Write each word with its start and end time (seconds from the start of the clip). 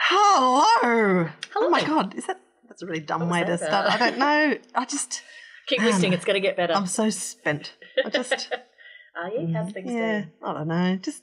Hello. 0.00 1.28
Oh 1.56 1.70
my 1.70 1.84
god, 1.84 2.14
is 2.14 2.26
that 2.26 2.40
that's 2.68 2.82
a 2.82 2.86
really 2.86 3.00
dumb 3.00 3.28
way 3.28 3.44
to 3.44 3.58
start. 3.58 3.90
I 3.90 3.96
don't 3.98 4.18
know. 4.18 4.56
I 4.74 4.84
just 4.84 5.22
Keep 5.68 5.82
listening, 5.82 6.14
it's 6.14 6.24
going 6.24 6.34
to 6.34 6.40
get 6.40 6.56
better. 6.56 6.72
I'm 6.72 6.86
so 6.86 7.10
spent. 7.10 7.74
I 8.02 8.08
just 8.08 8.48
Are 9.22 9.28
you? 9.30 9.52
How's 9.52 9.68
mm, 9.68 9.74
things 9.74 9.92
yeah, 9.92 10.20
going? 10.20 10.30
I 10.42 10.52
don't 10.54 10.68
know. 10.68 10.96
Just 10.96 11.22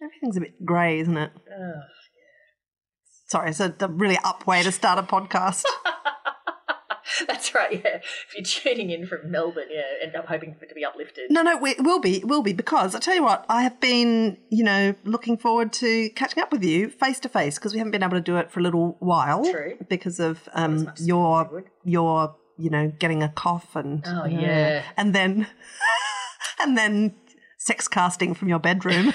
everything's 0.00 0.36
a 0.36 0.40
bit 0.40 0.64
grey, 0.64 1.00
isn't 1.00 1.16
it? 1.16 1.32
Ugh. 1.50 1.82
Sorry, 3.26 3.50
it's 3.50 3.60
a, 3.60 3.74
a 3.80 3.88
really 3.88 4.18
up 4.22 4.46
way 4.46 4.62
to 4.62 4.70
start 4.70 4.98
a 4.98 5.02
podcast. 5.02 5.64
That's 7.26 7.54
right, 7.54 7.72
yeah. 7.84 7.96
If 7.96 8.34
you're 8.34 8.44
tuning 8.44 8.90
in 8.90 9.06
from 9.06 9.30
Melbourne, 9.30 9.68
yeah, 9.70 9.82
and 10.02 10.14
I'm 10.16 10.26
hoping 10.26 10.54
for 10.54 10.64
it 10.64 10.68
to 10.68 10.74
be 10.74 10.84
uplifted. 10.84 11.30
No, 11.30 11.42
no, 11.42 11.64
it 11.64 11.82
will 11.82 12.00
be, 12.00 12.16
it 12.18 12.26
will 12.28 12.42
be 12.42 12.52
because 12.52 12.94
I 12.94 12.98
tell 12.98 13.14
you 13.14 13.22
what, 13.22 13.44
I 13.48 13.62
have 13.62 13.80
been, 13.80 14.36
you 14.50 14.64
know, 14.64 14.94
looking 15.04 15.36
forward 15.36 15.72
to 15.74 16.08
catching 16.10 16.42
up 16.42 16.52
with 16.52 16.62
you 16.64 16.88
face 16.90 17.18
to 17.20 17.28
face 17.28 17.58
because 17.58 17.72
we 17.72 17.78
haven't 17.78 17.92
been 17.92 18.02
able 18.02 18.16
to 18.16 18.20
do 18.20 18.36
it 18.36 18.50
for 18.50 18.60
a 18.60 18.62
little 18.62 18.96
while 19.00 19.44
True. 19.50 19.76
because 19.88 20.20
of 20.20 20.48
um 20.54 20.84
we 20.98 21.04
your 21.06 21.64
your 21.84 22.36
you 22.58 22.70
know 22.70 22.92
getting 22.98 23.22
a 23.22 23.28
cough 23.28 23.74
and 23.76 24.02
Oh, 24.06 24.24
yeah. 24.26 24.82
and 24.96 25.14
then 25.14 25.46
and 26.60 26.76
then 26.76 27.14
sex 27.58 27.88
casting 27.88 28.34
from 28.34 28.48
your 28.48 28.58
bedroom 28.58 29.12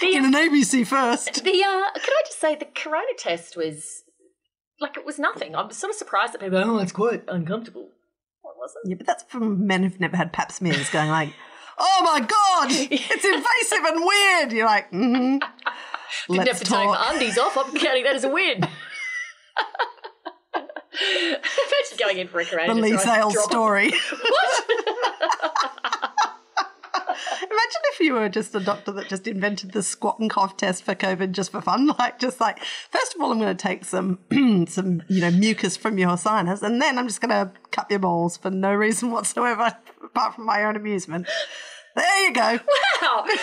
The, 0.00 0.06
in 0.16 0.24
an 0.24 0.32
ABC 0.32 0.86
first. 0.86 1.44
the 1.44 1.50
uh, 1.50 1.90
can 1.94 2.12
I 2.12 2.22
just 2.26 2.40
say 2.40 2.54
the 2.56 2.66
corona 2.74 3.12
test 3.18 3.56
was 3.56 4.02
like 4.82 4.96
it 4.96 5.06
was 5.06 5.18
nothing. 5.18 5.54
I'm 5.54 5.70
sort 5.70 5.90
of 5.90 5.96
surprised 5.96 6.34
that 6.34 6.40
people. 6.40 6.58
Oh, 6.58 6.78
it's 6.78 6.92
quite 6.92 7.22
uncomfortable. 7.28 7.88
What 8.42 8.56
was 8.58 8.72
it? 8.84 8.90
Yeah, 8.90 8.96
but 8.96 9.06
that's 9.06 9.22
from 9.24 9.66
men 9.66 9.84
who've 9.84 10.00
never 10.00 10.16
had 10.16 10.32
pap 10.32 10.52
smears 10.52 10.90
going 10.90 11.08
like, 11.08 11.32
oh 11.78 12.00
my 12.04 12.20
god, 12.20 12.68
it's 12.90 13.24
invasive 13.24 13.84
and 13.84 14.04
weird. 14.04 14.52
You're 14.52 14.66
like, 14.66 14.90
mm, 14.90 15.40
Didn't 16.28 16.38
let's 16.46 16.50
have 16.50 16.58
to 16.58 16.64
take 16.64 16.86
my 16.86 17.10
undies 17.12 17.38
off. 17.38 17.56
I'm 17.56 17.74
counting 17.76 18.04
that 18.04 18.16
as 18.16 18.24
a 18.24 18.28
win. 18.28 18.68
Imagine 20.54 21.98
going 21.98 22.18
in 22.18 22.28
for 22.28 22.40
a 22.40 22.44
corona 22.44 22.74
the. 22.74 22.82
Lee 22.82 22.90
drop- 22.90 23.32
story. 23.32 23.92
What? 23.92 24.64
Imagine 27.42 27.80
if 27.92 28.00
you 28.00 28.14
were 28.14 28.28
just 28.28 28.54
a 28.54 28.60
doctor 28.60 28.92
that 28.92 29.08
just 29.08 29.26
invented 29.26 29.72
the 29.72 29.82
squat 29.82 30.18
and 30.18 30.30
cough 30.30 30.56
test 30.56 30.84
for 30.84 30.94
COVID 30.94 31.32
just 31.32 31.52
for 31.52 31.60
fun. 31.60 31.90
Like, 32.02 32.18
just 32.18 32.40
like, 32.40 32.58
first 32.90 33.14
of 33.14 33.20
all, 33.20 33.30
I'm 33.30 33.38
going 33.38 33.54
to 33.56 33.62
take 33.62 33.84
some, 33.84 34.18
some, 34.68 35.02
you 35.08 35.20
know, 35.20 35.30
mucus 35.30 35.76
from 35.76 35.98
your 35.98 36.16
sinus, 36.16 36.62
and 36.62 36.80
then 36.80 36.98
I'm 36.98 37.06
just 37.06 37.20
going 37.20 37.30
to 37.30 37.52
cut 37.70 37.90
your 37.90 38.00
balls 38.00 38.36
for 38.36 38.50
no 38.50 38.72
reason 38.72 39.10
whatsoever, 39.12 39.76
apart 40.02 40.34
from 40.34 40.46
my 40.46 40.64
own 40.64 40.74
amusement. 40.74 41.28
There 41.94 42.26
you 42.26 42.32
go. 42.34 42.58
Wow. 43.02 43.24
This, 43.26 43.40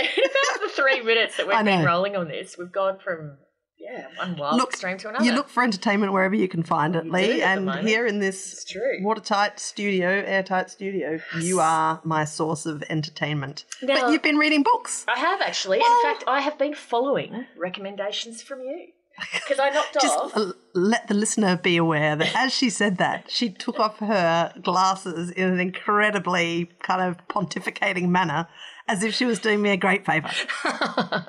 in 0.00 0.24
about 0.24 0.62
the 0.62 0.68
three 0.70 1.02
minutes 1.02 1.36
that 1.36 1.46
we've 1.46 1.64
been 1.64 1.84
rolling 1.84 2.16
on 2.16 2.28
this, 2.28 2.56
we've 2.58 2.72
gone 2.72 2.98
from 2.98 3.38
yeah 3.84 4.06
one 4.16 4.36
wild 4.36 4.56
Look, 4.56 4.70
extreme 4.70 4.98
to 4.98 5.08
another. 5.10 5.24
You 5.24 5.32
look 5.32 5.48
for 5.48 5.62
entertainment 5.62 6.12
wherever 6.12 6.34
you 6.34 6.48
can 6.48 6.62
find 6.62 6.96
it, 6.96 7.04
You 7.04 7.12
Lee. 7.12 7.26
do 7.36 7.42
at 7.42 7.54
the 7.64 7.70
And 7.70 7.88
here 7.88 8.06
in 8.06 8.18
this 8.18 8.64
true. 8.64 8.98
watertight 9.02 9.60
studio, 9.60 10.08
airtight 10.08 10.70
studio, 10.70 11.20
you 11.40 11.60
are 11.60 12.00
my 12.04 12.24
source 12.24 12.66
of 12.66 12.82
entertainment. 12.88 13.64
Now- 13.82 13.94
but 14.00 14.12
you've 14.12 14.22
been 14.22 14.38
reading 14.38 14.62
books. 14.62 15.04
I 15.06 15.18
have 15.18 15.40
actually. 15.40 15.78
Well- 15.78 15.96
In 15.96 16.02
fact, 16.14 16.24
I 16.26 16.40
have 16.40 16.56
been 16.58 16.74
following 16.74 17.46
recommendations 17.56 18.42
from 18.42 18.60
you 18.62 18.88
because 19.32 19.60
I 19.60 19.70
knocked 19.70 19.94
Just 20.00 20.18
off. 20.18 20.32
let 20.74 21.06
the 21.06 21.14
listener 21.14 21.56
be 21.56 21.76
aware 21.76 22.16
that 22.16 22.34
as 22.34 22.52
she 22.52 22.68
said 22.70 22.98
that, 22.98 23.30
she 23.30 23.48
took 23.48 23.78
off 23.78 23.98
her 24.00 24.52
glasses 24.62 25.30
in 25.30 25.46
an 25.52 25.60
incredibly 25.60 26.70
kind 26.82 27.00
of 27.00 27.26
pontificating 27.28 28.08
manner, 28.08 28.48
as 28.86 29.02
if 29.02 29.14
she 29.14 29.24
was 29.24 29.38
doing 29.38 29.62
me 29.62 29.70
a 29.70 29.76
great 29.76 30.04
favour. 30.04 30.30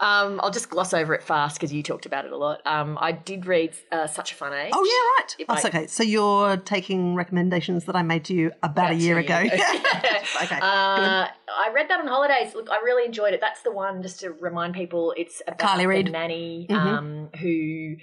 um, 0.00 0.40
I'll 0.42 0.50
just 0.50 0.70
gloss 0.70 0.92
over 0.94 1.14
it 1.14 1.22
fast 1.22 1.56
because 1.56 1.72
you 1.72 1.82
talked 1.82 2.06
about 2.06 2.24
it 2.24 2.32
a 2.32 2.36
lot. 2.36 2.60
Um, 2.66 2.98
I 3.00 3.12
did 3.12 3.46
read 3.46 3.72
uh, 3.92 4.06
Such 4.06 4.32
a 4.32 4.34
Fun 4.34 4.52
Age. 4.52 4.72
Oh, 4.74 4.84
yeah, 4.84 5.22
right. 5.22 5.36
If 5.38 5.46
That's 5.48 5.64
I- 5.64 5.68
okay. 5.68 5.86
So 5.86 6.02
you're 6.02 6.56
taking 6.56 7.14
recommendations 7.14 7.84
that 7.84 7.96
I 7.96 8.02
made 8.02 8.24
to 8.26 8.34
you 8.34 8.52
about, 8.62 8.92
a 8.92 8.94
year 8.94 9.18
ago. 9.18 9.38
ago. 9.38 9.54
okay. 10.42 10.58
Uh, 10.68 11.26
I 11.48 11.70
read 11.72 11.88
that 11.88 12.00
on 12.00 12.06
holidays. 12.06 12.54
Look, 12.54 12.68
I 12.70 12.76
really 12.78 13.04
enjoyed 13.04 13.32
it. 13.34 13.40
That's 13.40 13.62
the 13.62 13.72
one, 13.72 14.02
just 14.02 14.20
to 14.20 14.30
remind 14.32 14.74
people, 14.74 15.14
it's 15.16 15.40
about 15.46 15.58
Kiley 15.78 15.86
Reid. 15.86 16.10
nanny 16.12 16.66
Mhm. 16.68 16.76
um, 16.76 17.28
who 17.40 17.96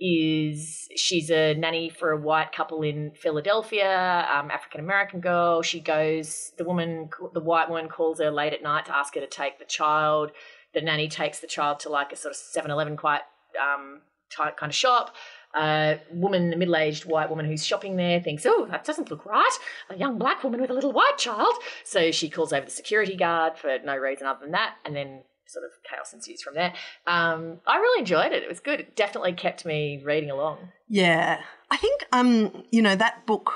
is 0.00 0.88
she's 0.96 1.30
a 1.30 1.54
nanny 1.54 1.90
for 1.90 2.12
a 2.12 2.16
white 2.16 2.52
couple 2.52 2.82
in 2.82 3.12
Philadelphia, 3.12 4.26
um, 4.34 4.50
African 4.50 4.80
American 4.80 5.20
girl. 5.20 5.62
She 5.62 5.80
goes, 5.80 6.52
the 6.56 6.64
woman, 6.64 7.10
the 7.34 7.40
white 7.40 7.68
woman 7.68 7.88
calls 7.88 8.18
her 8.18 8.30
late 8.30 8.54
at 8.54 8.62
night 8.62 8.86
to 8.86 8.96
ask 8.96 9.14
her 9.14 9.20
to 9.20 9.26
take 9.26 9.58
the 9.58 9.64
child. 9.66 10.32
The 10.72 10.80
nanny 10.80 11.08
takes 11.08 11.40
the 11.40 11.46
child 11.46 11.80
to 11.80 11.90
like 11.90 12.12
a 12.12 12.16
sort 12.16 12.32
of 12.32 12.36
7 12.36 12.70
Eleven 12.70 12.96
quiet 12.96 13.22
um, 13.60 14.00
kind 14.34 14.54
of 14.62 14.74
shop. 14.74 15.14
A 15.54 15.98
woman, 16.12 16.52
a 16.52 16.56
middle 16.56 16.76
aged 16.76 17.04
white 17.04 17.28
woman 17.28 17.44
who's 17.44 17.66
shopping 17.66 17.96
there, 17.96 18.20
thinks, 18.20 18.46
oh, 18.46 18.68
that 18.70 18.84
doesn't 18.84 19.10
look 19.10 19.26
right. 19.26 19.58
A 19.90 19.96
young 19.96 20.16
black 20.16 20.44
woman 20.44 20.60
with 20.60 20.70
a 20.70 20.74
little 20.74 20.92
white 20.92 21.18
child. 21.18 21.52
So 21.84 22.12
she 22.12 22.30
calls 22.30 22.52
over 22.52 22.64
the 22.64 22.70
security 22.70 23.16
guard 23.16 23.58
for 23.58 23.76
no 23.84 23.96
reason 23.96 24.28
other 24.28 24.40
than 24.42 24.52
that. 24.52 24.76
And 24.84 24.94
then 24.94 25.24
sort 25.52 25.64
of 25.64 25.70
chaos 25.88 26.12
ensues 26.12 26.42
from 26.42 26.54
there. 26.54 26.72
Um, 27.06 27.60
I 27.66 27.76
really 27.76 28.00
enjoyed 28.00 28.32
it. 28.32 28.42
It 28.42 28.48
was 28.48 28.60
good. 28.60 28.80
It 28.80 28.96
definitely 28.96 29.32
kept 29.32 29.64
me 29.64 30.00
reading 30.04 30.30
along. 30.30 30.68
Yeah. 30.88 31.40
I 31.70 31.76
think 31.76 32.06
um, 32.12 32.64
you 32.70 32.82
know, 32.82 32.96
that 32.96 33.26
book 33.26 33.52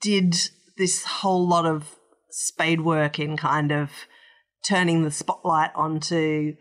did 0.00 0.36
this 0.76 1.04
whole 1.04 1.46
lot 1.46 1.66
of 1.66 1.96
spade 2.30 2.80
work 2.80 3.18
in 3.18 3.36
kind 3.36 3.72
of 3.72 3.90
turning 4.66 5.04
the 5.04 5.10
spotlight 5.10 5.70
onto 5.74 6.54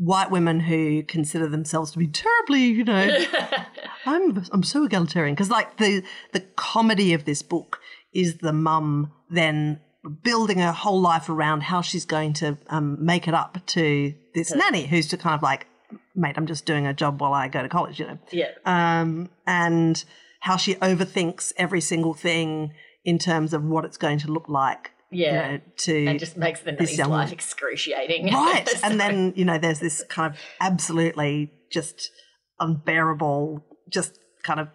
white 0.00 0.30
women 0.30 0.60
who 0.60 1.02
consider 1.02 1.46
themselves 1.46 1.90
to 1.92 1.98
be 1.98 2.06
terribly, 2.08 2.64
you 2.64 2.84
know, 2.84 3.18
I'm 4.06 4.44
I'm 4.50 4.62
so 4.62 4.84
egalitarian 4.84 5.34
because 5.34 5.50
like 5.50 5.76
the 5.76 6.02
the 6.32 6.40
comedy 6.40 7.12
of 7.12 7.26
this 7.26 7.42
book 7.42 7.78
is 8.12 8.38
the 8.38 8.52
mum 8.52 9.12
then 9.28 9.80
building 10.22 10.58
her 10.58 10.72
whole 10.72 11.00
life 11.00 11.28
around 11.28 11.62
how 11.64 11.80
she's 11.82 12.04
going 12.04 12.32
to 12.34 12.56
um, 12.68 13.04
make 13.04 13.28
it 13.28 13.34
up 13.34 13.58
to 13.66 14.14
this 14.34 14.54
nanny 14.54 14.86
who's 14.86 15.06
to 15.08 15.16
kind 15.16 15.34
of 15.34 15.42
like, 15.42 15.66
mate, 16.14 16.34
I'm 16.36 16.46
just 16.46 16.64
doing 16.66 16.86
a 16.86 16.94
job 16.94 17.20
while 17.20 17.32
I 17.34 17.48
go 17.48 17.62
to 17.62 17.68
college, 17.68 18.00
you 18.00 18.06
know 18.06 18.18
yeah. 18.32 18.50
um, 18.64 19.28
and 19.46 20.02
how 20.40 20.56
she 20.56 20.74
overthinks 20.76 21.52
every 21.58 21.80
single 21.82 22.14
thing 22.14 22.72
in 23.04 23.18
terms 23.18 23.52
of 23.52 23.62
what 23.62 23.84
it's 23.84 23.98
going 23.98 24.18
to 24.20 24.28
look 24.32 24.48
like. 24.48 24.92
you 25.10 25.24
Yeah. 25.26 25.50
know, 25.52 25.60
to 25.78 26.06
And 26.06 26.18
just 26.18 26.36
makes 26.36 26.60
the 26.60 26.72
nanny's 26.72 26.96
young 26.96 27.10
life 27.10 27.32
excruciating. 27.32 28.26
right, 28.32 28.66
So- 28.68 28.86
and 28.86 28.98
then 28.98 29.34
you 29.36 29.44
know, 29.44 29.58
there's 29.58 29.80
this 29.80 30.02
kind 30.08 30.32
of 30.32 30.40
absolutely 30.60 31.50
just 31.70 32.10
unbearable, 32.58 33.64
just 33.90 34.18
kind 34.42 34.60
of 34.60 34.68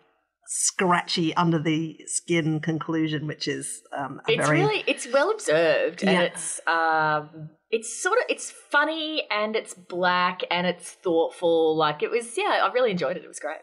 scratchy 0.47 1.35
under 1.35 1.59
the 1.59 1.99
skin 2.05 2.59
conclusion, 2.59 3.27
which 3.27 3.47
is 3.47 3.81
um, 3.95 4.21
a 4.27 4.33
it's 4.33 4.47
very 4.47 4.59
really 4.59 4.83
it's 4.87 5.07
well 5.11 5.31
observed 5.31 6.03
and 6.03 6.23
it's 6.23 6.59
um 6.67 7.49
it's 7.71 8.01
sort 8.01 8.17
of 8.19 8.25
it's 8.29 8.51
funny 8.51 9.23
and 9.31 9.55
it's 9.55 9.73
black 9.73 10.41
and 10.51 10.67
it's 10.67 10.91
thoughtful. 10.91 11.75
Like 11.75 12.03
it 12.03 12.11
was 12.11 12.37
yeah 12.37 12.61
i 12.63 12.71
really 12.71 12.91
enjoyed 12.91 13.17
it. 13.17 13.23
It 13.23 13.27
was 13.27 13.39
great. 13.39 13.57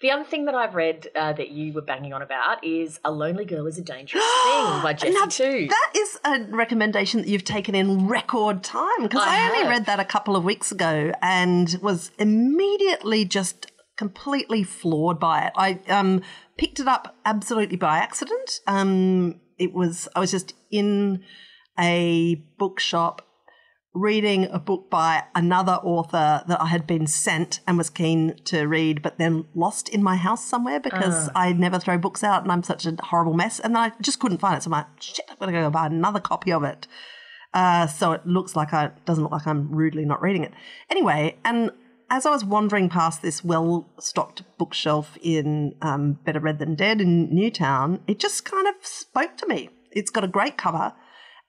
The 0.00 0.12
other 0.12 0.24
thing 0.24 0.44
that 0.44 0.54
i've 0.54 0.74
read 0.76 1.08
uh, 1.14 1.32
that 1.32 1.50
you 1.50 1.72
were 1.72 1.82
banging 1.82 2.12
on 2.12 2.22
about 2.22 2.64
is 2.64 3.00
a 3.04 3.10
lonely 3.10 3.44
girl 3.44 3.66
is 3.66 3.78
a 3.78 3.82
dangerous 3.82 4.24
thing 4.44 4.82
by 4.82 4.94
Jessie 4.96 5.14
Now, 5.14 5.26
Tu 5.26 5.68
That 5.68 5.92
is 5.94 6.20
a 6.24 6.56
recommendation 6.56 7.20
that 7.20 7.28
you've 7.28 7.44
taken 7.44 7.74
in 7.74 8.06
record 8.06 8.62
time 8.62 9.02
because 9.02 9.22
I 9.22 9.40
I, 9.40 9.50
only 9.50 9.68
read 9.68 9.86
that 9.86 10.00
a 10.00 10.04
couple 10.04 10.36
of 10.36 10.44
weeks 10.44 10.72
ago 10.72 11.12
and 11.20 11.78
was 11.82 12.12
immediately 12.18 13.24
just 13.24 13.72
completely 13.98 14.62
floored 14.62 15.18
by 15.18 15.42
it. 15.42 15.52
I 15.56 15.80
um, 15.88 16.22
picked 16.56 16.80
it 16.80 16.88
up 16.88 17.16
absolutely 17.26 17.76
by 17.76 17.98
accident. 17.98 18.60
Um, 18.66 19.40
it 19.58 19.74
was 19.74 20.08
I 20.14 20.20
was 20.20 20.30
just 20.30 20.54
in 20.70 21.24
a 21.78 22.36
bookshop 22.58 23.26
reading 23.94 24.44
a 24.44 24.58
book 24.60 24.88
by 24.90 25.24
another 25.34 25.72
author 25.72 26.44
that 26.46 26.60
I 26.60 26.66
had 26.66 26.86
been 26.86 27.08
sent 27.08 27.60
and 27.66 27.76
was 27.76 27.90
keen 27.90 28.36
to 28.44 28.66
read, 28.66 29.02
but 29.02 29.18
then 29.18 29.46
lost 29.54 29.88
in 29.88 30.02
my 30.02 30.14
house 30.14 30.44
somewhere 30.44 30.78
because 30.78 31.28
I 31.34 31.52
never 31.52 31.80
throw 31.80 31.98
books 31.98 32.22
out 32.22 32.44
and 32.44 32.52
I'm 32.52 32.62
such 32.62 32.86
a 32.86 32.94
horrible 33.00 33.34
mess. 33.34 33.58
And 33.58 33.74
then 33.74 33.82
I 33.82 33.92
just 34.00 34.20
couldn't 34.20 34.38
find 34.38 34.56
it. 34.56 34.62
So 34.62 34.68
I'm 34.68 34.72
like, 34.72 34.86
shit, 35.00 35.24
I'm 35.28 35.36
to 35.48 35.52
go 35.52 35.70
buy 35.70 35.86
another 35.86 36.20
copy 36.20 36.52
of 36.52 36.62
it. 36.62 36.86
Uh, 37.52 37.86
so 37.88 38.12
it 38.12 38.24
looks 38.24 38.54
like 38.54 38.72
I 38.72 38.92
doesn't 39.04 39.24
look 39.24 39.32
like 39.32 39.46
I'm 39.46 39.72
rudely 39.72 40.04
not 40.04 40.22
reading 40.22 40.44
it. 40.44 40.52
Anyway, 40.90 41.36
and 41.44 41.72
as 42.10 42.24
I 42.26 42.30
was 42.30 42.44
wandering 42.44 42.88
past 42.88 43.22
this 43.22 43.44
well-stocked 43.44 44.42
bookshelf 44.58 45.16
in 45.22 45.74
um, 45.82 46.14
Better 46.24 46.40
Read 46.40 46.58
Than 46.58 46.74
Dead 46.74 47.00
in 47.00 47.34
Newtown, 47.34 48.00
it 48.06 48.18
just 48.18 48.44
kind 48.44 48.66
of 48.66 48.74
spoke 48.82 49.36
to 49.38 49.46
me. 49.46 49.70
It's 49.92 50.10
got 50.10 50.24
a 50.24 50.28
great 50.28 50.56
cover 50.56 50.92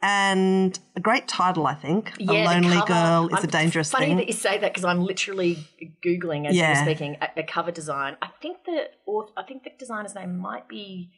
and 0.02 0.80
a 0.96 1.00
great 1.02 1.28
title, 1.28 1.68
I 1.68 1.76
think. 1.76 2.14
Yeah, 2.20 2.44
a 2.44 2.56
lonely 2.56 2.78
cover- 2.78 2.88
girl 2.88 3.28
is 3.28 3.34
I'm- 3.36 3.44
a 3.44 3.48
dangerous 3.48 3.92
funny 3.92 4.08
thing. 4.08 4.18
that 4.18 4.28
you 4.28 4.34
say 4.34 4.58
that 4.58 4.74
because 4.74 4.86
I'm 4.86 5.02
literally 5.04 5.58
googling 6.04 6.48
as 6.48 6.56
Yeah. 6.56 6.74
you're 6.76 6.86
speaking 6.86 7.18
a, 7.22 7.30
a 7.38 7.44
cover 7.44 7.72
design. 7.72 8.16
I 8.22 8.30
think 8.42 8.64
the 8.66 8.86
author, 9.06 9.32
I 9.38 9.44
think 9.44 9.64
the 9.64 9.72
designer's 9.78 10.16
name 10.16 10.38
might 10.38 10.68
be 10.70 11.12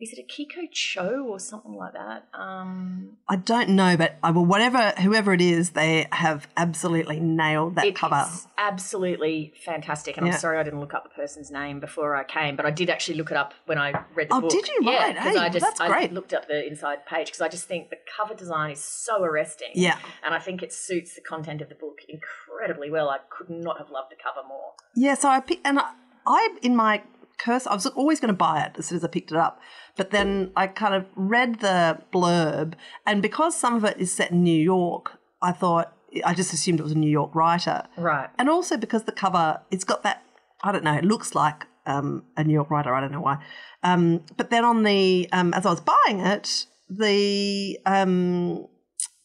is 0.00 0.12
it 0.14 0.18
a 0.18 0.22
Kiko 0.22 0.70
Cho 0.72 1.26
or 1.28 1.38
something 1.38 1.74
like 1.74 1.92
that? 1.92 2.26
Um, 2.32 3.18
I 3.28 3.36
don't 3.36 3.68
know, 3.70 3.96
but 3.98 4.16
I 4.22 4.30
will, 4.30 4.46
whatever, 4.46 4.90
whoever 5.02 5.34
it 5.34 5.42
is, 5.42 5.70
they 5.70 6.06
have 6.12 6.48
absolutely 6.56 7.20
nailed 7.20 7.74
that 7.74 7.84
it 7.84 7.96
cover. 7.96 8.26
absolutely 8.56 9.52
fantastic. 9.64 10.16
And 10.16 10.26
Yeah. 10.26 10.32
I'm 10.34 10.38
sorry 10.38 10.58
I 10.58 10.62
didn't 10.62 10.80
look 10.80 10.94
up 10.94 11.04
the 11.04 11.10
person's 11.10 11.50
name 11.50 11.80
before 11.80 12.16
I 12.16 12.24
came, 12.24 12.56
but 12.56 12.64
I 12.64 12.70
did 12.70 12.88
actually 12.88 13.18
look 13.18 13.30
it 13.30 13.36
up 13.36 13.52
when 13.66 13.78
I 13.78 13.90
read 14.14 14.30
the 14.30 14.34
Oh, 14.36 14.40
book. 14.40 14.50
Oh, 14.52 14.56
did 14.56 14.68
you? 14.68 14.78
Yeah, 14.82 14.96
Right. 15.04 15.14
because 15.16 15.34
Hey, 15.34 15.38
I 15.40 15.48
just 15.50 15.80
I 15.80 16.06
looked 16.06 16.32
up 16.32 16.48
the 16.48 16.66
inside 16.66 17.04
page 17.06 17.26
because 17.26 17.42
I 17.42 17.48
just 17.48 17.66
think 17.68 17.90
the 17.90 17.98
cover 18.16 18.34
design 18.34 18.70
is 18.70 18.82
so 18.82 19.22
arresting. 19.22 19.70
Yeah. 19.74 19.98
And 20.24 20.34
I 20.34 20.38
think 20.38 20.62
it 20.62 20.72
suits 20.72 21.14
the 21.14 21.20
content 21.20 21.60
of 21.60 21.68
the 21.68 21.74
book 21.74 21.98
incredibly 22.08 22.90
well. 22.90 23.10
I 23.10 23.18
could 23.28 23.50
not 23.50 23.78
have 23.78 23.90
loved 23.90 24.10
the 24.12 24.16
cover 24.16 24.46
more. 24.48 24.72
Yeah, 24.94 25.14
so 25.14 25.28
I 25.28 25.40
picked, 25.40 25.66
and 25.66 25.78
I, 25.78 25.92
I 26.26 26.56
in 26.62 26.74
my 26.74 27.02
curse, 27.38 27.66
I 27.66 27.74
was 27.74 27.86
always 27.86 28.20
going 28.20 28.28
to 28.28 28.34
buy 28.36 28.62
it 28.62 28.72
as 28.78 28.86
soon 28.86 28.96
as 28.96 29.04
I 29.04 29.08
picked 29.08 29.30
it 29.30 29.36
up. 29.38 29.60
But 30.00 30.12
then 30.12 30.50
I 30.56 30.66
kind 30.66 30.94
of 30.94 31.04
read 31.14 31.60
the 31.60 32.00
blurb, 32.10 32.72
and 33.06 33.20
because 33.20 33.54
some 33.54 33.74
of 33.74 33.84
it 33.84 33.98
is 33.98 34.10
set 34.10 34.30
in 34.30 34.42
New 34.42 34.58
York, 34.58 35.18
I 35.42 35.52
thought, 35.52 35.92
I 36.24 36.32
just 36.32 36.54
assumed 36.54 36.80
it 36.80 36.84
was 36.84 36.92
a 36.92 36.98
New 36.98 37.10
York 37.10 37.34
writer. 37.34 37.86
Right. 37.98 38.30
And 38.38 38.48
also 38.48 38.78
because 38.78 39.04
the 39.04 39.12
cover, 39.12 39.60
it's 39.70 39.84
got 39.84 40.02
that, 40.04 40.22
I 40.64 40.72
don't 40.72 40.84
know, 40.84 40.94
it 40.94 41.04
looks 41.04 41.34
like 41.34 41.66
um, 41.84 42.24
a 42.34 42.44
New 42.44 42.54
York 42.54 42.70
writer, 42.70 42.94
I 42.94 43.02
don't 43.02 43.12
know 43.12 43.20
why. 43.20 43.44
Um, 43.82 44.24
but 44.38 44.48
then 44.48 44.64
on 44.64 44.84
the, 44.84 45.28
um, 45.32 45.52
as 45.52 45.66
I 45.66 45.70
was 45.70 45.82
buying 45.82 46.20
it, 46.20 46.64
the 46.88 47.78
um, 47.84 48.68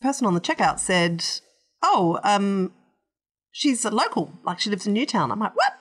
person 0.02 0.28
on 0.28 0.34
the 0.34 0.42
checkout 0.42 0.80
said, 0.80 1.24
oh, 1.84 2.20
um, 2.26 2.74
she's 3.50 3.86
a 3.86 3.92
local, 3.92 4.34
like 4.44 4.60
she 4.60 4.70
lives 4.70 4.86
in 4.86 4.92
Newtown. 4.92 5.32
I'm 5.32 5.40
like, 5.40 5.56
what? 5.56 5.72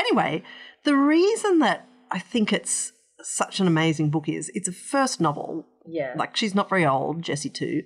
Anyway, 0.00 0.42
the 0.82 0.96
reason 0.96 1.60
that 1.60 1.86
I 2.10 2.18
think 2.18 2.52
it's 2.52 2.92
such 3.22 3.60
an 3.60 3.66
amazing 3.66 4.10
book 4.10 4.28
is 4.28 4.50
it's 4.54 4.68
a 4.68 4.72
first 4.72 5.20
novel. 5.20 5.66
Yeah. 5.86 6.14
Like 6.16 6.36
she's 6.36 6.54
not 6.54 6.68
very 6.68 6.86
old, 6.86 7.22
Jessie 7.22 7.50
Tu. 7.50 7.82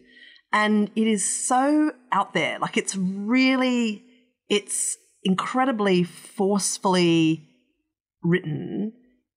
And 0.53 0.91
it 0.95 1.07
is 1.07 1.47
so 1.47 1.93
out 2.13 2.33
there. 2.33 2.59
Like 2.59 2.77
it's 2.77 2.97
really, 2.97 4.05
it's 4.49 4.97
incredibly 5.23 6.05
forcefully 6.05 7.49
written. 8.23 8.93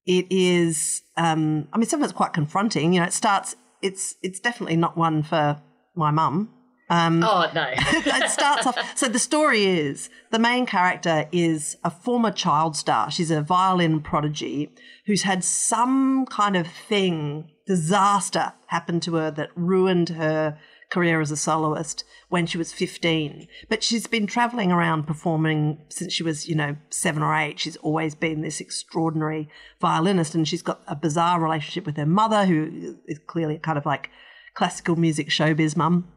It 0.05 0.27
is, 0.29 1.01
um, 1.17 1.67
I 1.73 1.77
mean, 1.77 1.87
some 1.87 2.01
of 2.01 2.03
it's 2.03 2.13
quite 2.13 2.33
confronting. 2.33 2.93
You 2.93 3.01
know, 3.01 3.05
it 3.05 3.13
starts, 3.13 3.55
it's, 3.81 4.15
it's 4.21 4.39
definitely 4.39 4.77
not 4.77 4.97
one 4.97 5.23
for 5.23 5.61
my 5.95 6.11
mum. 6.11 6.53
Um, 6.89 7.23
oh 7.23 7.49
no. 7.53 7.67
it 7.77 8.29
starts 8.29 8.65
off. 8.65 8.97
So 8.97 9.07
the 9.07 9.19
story 9.19 9.65
is 9.65 10.09
the 10.31 10.39
main 10.39 10.65
character 10.65 11.27
is 11.31 11.77
a 11.83 11.91
former 11.91 12.31
child 12.31 12.75
star. 12.75 13.11
She's 13.11 13.31
a 13.31 13.41
violin 13.41 14.01
prodigy 14.01 14.71
who's 15.05 15.23
had 15.23 15.43
some 15.43 16.25
kind 16.25 16.57
of 16.57 16.67
thing, 16.67 17.51
disaster 17.67 18.53
happen 18.67 18.99
to 19.01 19.15
her 19.15 19.31
that 19.31 19.49
ruined 19.55 20.09
her 20.09 20.57
career 20.89 21.21
as 21.21 21.29
a 21.29 21.37
soloist 21.37 22.03
when 22.29 22.47
she 22.47 22.57
was 22.57 22.73
15. 22.73 23.47
But 23.69 23.83
she's 23.83 24.07
been 24.07 24.25
traveling 24.25 24.71
around 24.71 25.05
performing 25.05 25.79
since 25.89 26.11
she 26.11 26.23
was, 26.23 26.47
you 26.47 26.55
know, 26.55 26.75
seven 26.89 27.21
or 27.21 27.35
eight. 27.35 27.59
She's 27.59 27.77
always 27.77 28.15
been 28.15 28.41
this 28.41 28.59
extraordinary 28.59 29.47
violinist 29.79 30.33
and 30.33 30.47
she's 30.47 30.63
got 30.63 30.81
a 30.87 30.95
bizarre 30.95 31.39
relationship 31.39 31.85
with 31.85 31.97
her 31.97 32.07
mother, 32.07 32.45
who 32.45 32.97
is 33.05 33.19
clearly 33.27 33.59
kind 33.59 33.77
of 33.77 33.85
like 33.85 34.09
classical 34.55 34.95
music 34.95 35.29
showbiz 35.29 35.77
mum 35.77 36.11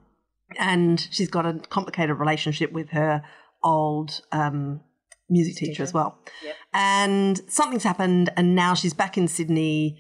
and 0.59 1.09
she's 1.11 1.29
got 1.29 1.47
a 1.47 1.55
complicated 1.69 2.17
relationship 2.19 2.73
with 2.73 2.91
her 2.91 3.23
old 3.63 4.21
um, 4.33 4.81
music 5.29 5.57
teacher, 5.57 5.83
as 5.83 5.93
well. 5.93 6.19
Yep. 6.45 6.57
And 6.73 7.41
something's 7.49 7.85
happened, 7.85 8.31
and 8.37 8.55
now 8.55 8.75
she's 8.75 8.95
back 8.95 9.17
in 9.17 9.29
Sydney, 9.29 9.99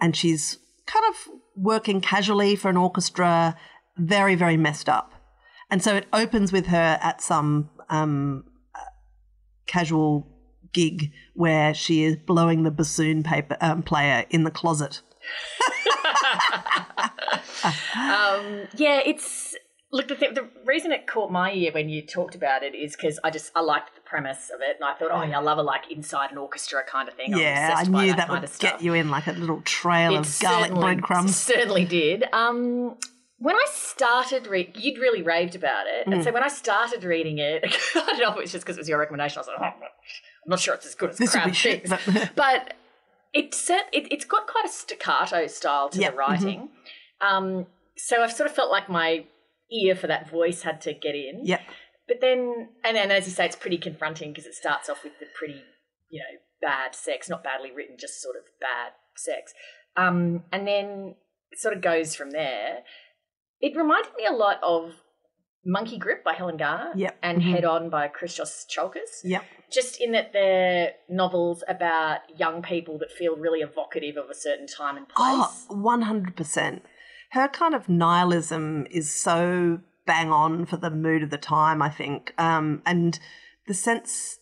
and 0.00 0.16
she's 0.16 0.58
kind 0.86 1.04
of 1.08 1.32
working 1.56 2.00
casually 2.00 2.56
for 2.56 2.68
an 2.70 2.76
orchestra, 2.76 3.56
very, 3.96 4.34
very 4.34 4.56
messed 4.56 4.88
up. 4.88 5.12
And 5.70 5.82
so 5.82 5.96
it 5.96 6.06
opens 6.12 6.52
with 6.52 6.66
her 6.66 6.98
at 7.02 7.20
some 7.20 7.70
um, 7.90 8.44
uh, 8.74 8.80
casual 9.66 10.26
gig 10.72 11.12
where 11.34 11.74
she 11.74 12.04
is 12.04 12.16
blowing 12.16 12.62
the 12.62 12.70
bassoon 12.70 13.22
paper 13.22 13.56
um, 13.60 13.82
player 13.82 14.24
in 14.30 14.44
the 14.44 14.50
closet. 14.50 15.02
um, 17.94 18.66
yeah, 18.76 19.00
it's 19.04 19.54
look 19.90 20.08
the 20.08 20.14
th- 20.14 20.34
the 20.34 20.46
reason 20.64 20.92
it 20.92 21.06
caught 21.06 21.30
my 21.30 21.52
ear 21.52 21.72
when 21.72 21.88
you 21.88 22.02
talked 22.02 22.34
about 22.34 22.62
it 22.62 22.74
is 22.74 22.94
because 22.94 23.18
I 23.24 23.30
just 23.30 23.50
I 23.54 23.60
liked 23.60 23.94
the 23.94 24.00
premise 24.02 24.50
of 24.54 24.60
it 24.60 24.76
and 24.80 24.84
I 24.84 24.94
thought 24.94 25.10
oh 25.10 25.22
yeah 25.22 25.38
I 25.38 25.42
love 25.42 25.58
a 25.58 25.62
like 25.62 25.90
inside 25.90 26.30
an 26.30 26.38
orchestra 26.38 26.82
kind 26.84 27.08
of 27.08 27.14
thing. 27.14 27.36
Yeah, 27.36 27.74
I 27.76 27.84
knew 27.84 28.08
that, 28.08 28.28
that, 28.28 28.30
would 28.30 28.50
get 28.58 28.82
you 28.82 28.94
in 28.94 29.10
like 29.10 29.26
a 29.26 29.32
little 29.32 29.62
trail 29.62 30.14
It 30.14 30.18
of 30.20 30.38
garlic 30.40 30.74
breadcrumbs. 30.74 31.36
Certainly 31.54 31.86
did. 31.86 32.24
Um, 32.32 32.96
when 33.38 33.54
I 33.54 33.66
started 33.70 34.46
read, 34.48 34.76
you'd 34.76 34.98
really 34.98 35.22
raved 35.22 35.54
about 35.54 35.86
it, 35.86 36.06
Mm. 36.08 36.14
and 36.14 36.24
so 36.24 36.32
when 36.32 36.42
I 36.42 36.48
started 36.48 37.04
reading 37.04 37.38
it, 37.38 37.64
I 37.94 38.00
don't 38.00 38.18
know 38.18 38.30
if 38.30 38.36
it 38.36 38.40
was 38.42 38.52
just 38.52 38.64
because 38.64 38.76
it 38.76 38.80
was 38.80 38.88
your 38.88 38.98
recommendation. 38.98 39.38
I 39.38 39.40
was 39.42 39.48
like, 39.48 39.56
oh, 39.60 39.64
I'm 40.44 40.50
not- 40.50 40.58
sure 40.60 40.74
it's 40.74 40.86
as 40.86 40.94
good 40.96 41.10
as 41.10 41.18
This 41.18 41.30
Crab 41.30 41.54
shit, 41.54 41.88
but- 41.88 42.32
but 42.36 42.74
it 43.32 43.54
set 43.54 43.88
it, 43.92 44.10
it's 44.12 44.24
got 44.24 44.46
quite 44.48 44.64
a 44.64 44.68
staccato 44.68 45.46
style 45.46 45.88
to 45.90 46.00
Yeah, 46.00 46.10
the 46.10 46.16
writing. 46.16 46.68
mm-hmm. 47.22 47.36
Um, 47.46 47.66
so 47.96 48.22
I've 48.22 48.32
sort 48.32 48.48
of 48.50 48.56
felt 48.56 48.70
like 48.72 48.88
my 48.88 49.24
ear 49.70 49.94
for 49.94 50.06
that 50.06 50.28
voice 50.30 50.62
had 50.62 50.80
to 50.82 50.92
get 50.94 51.14
in. 51.14 51.42
Yeah. 51.44 51.60
But 52.06 52.20
then, 52.20 52.70
and 52.84 52.96
then 52.96 53.10
as 53.10 53.26
you 53.26 53.32
say, 53.32 53.44
it's 53.46 53.56
pretty 53.56 53.78
confronting 53.78 54.30
because 54.32 54.46
it 54.46 54.54
starts 54.54 54.88
off 54.88 55.04
with 55.04 55.18
the 55.20 55.26
pretty, 55.38 55.60
you 56.10 56.20
know, 56.20 56.38
bad 56.62 56.94
sex, 56.94 57.28
not 57.28 57.44
badly 57.44 57.70
written, 57.70 57.96
just 57.98 58.20
sort 58.22 58.36
of 58.36 58.42
bad 58.60 58.92
sex. 59.16 59.52
Um, 59.96 60.44
and 60.52 60.66
then 60.66 61.16
it 61.50 61.58
sort 61.58 61.74
of 61.76 61.82
goes 61.82 62.14
from 62.14 62.30
there. 62.30 62.78
It 63.60 63.76
reminded 63.76 64.12
me 64.16 64.24
a 64.26 64.32
lot 64.32 64.58
of 64.62 64.92
Monkey 65.66 65.98
Grip 65.98 66.24
by 66.24 66.32
Helen 66.32 66.56
Garner 66.56 66.92
Yep. 66.94 67.18
and 67.22 67.42
Mhm. 67.42 67.50
Head 67.50 67.64
On 67.64 67.90
by 67.90 68.08
Christos 68.08 68.64
Tsiolkas 68.70 69.20
Yep. 69.24 69.42
just 69.70 70.00
in 70.00 70.12
that 70.12 70.32
they're 70.32 70.94
novels 71.10 71.62
about 71.68 72.20
young 72.38 72.62
people 72.62 72.96
that 72.98 73.10
feel 73.12 73.36
really 73.36 73.60
evocative 73.60 74.16
of 74.16 74.30
a 74.30 74.34
certain 74.34 74.66
time 74.66 74.96
and 74.96 75.06
place. 75.08 75.66
Oh, 75.68 75.74
100%. 75.76 76.82
Her 77.30 77.48
kind 77.48 77.74
of 77.74 77.88
nihilism 77.88 78.86
is 78.90 79.14
so 79.14 79.80
bang 80.06 80.32
on 80.32 80.64
for 80.64 80.78
the 80.78 80.90
mood 80.90 81.22
of 81.22 81.30
the 81.30 81.38
time, 81.38 81.82
I 81.82 81.90
think. 81.90 82.32
Um, 82.38 82.82
and 82.86 83.18
the 83.66 83.74
sense 83.74 84.38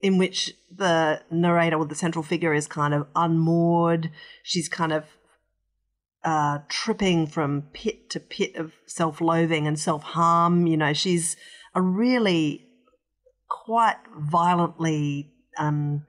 in 0.00 0.18
which 0.18 0.54
the 0.74 1.22
narrator 1.30 1.76
or 1.76 1.84
the 1.84 1.94
central 1.94 2.22
figure 2.22 2.54
is 2.54 2.66
kind 2.66 2.94
of 2.94 3.06
unmoored, 3.14 4.10
she's 4.42 4.68
kind 4.68 4.92
of 4.92 5.04
uh, 6.24 6.58
tripping 6.68 7.26
from 7.26 7.62
pit 7.72 8.10
to 8.10 8.20
pit 8.20 8.56
of 8.56 8.72
self 8.86 9.20
loathing 9.20 9.66
and 9.66 9.78
self 9.78 10.02
harm. 10.02 10.66
You 10.66 10.76
know, 10.76 10.92
she's 10.92 11.36
a 11.74 11.82
really 11.82 12.66
quite 13.48 13.98
violently 14.18 15.32
um, 15.58 16.06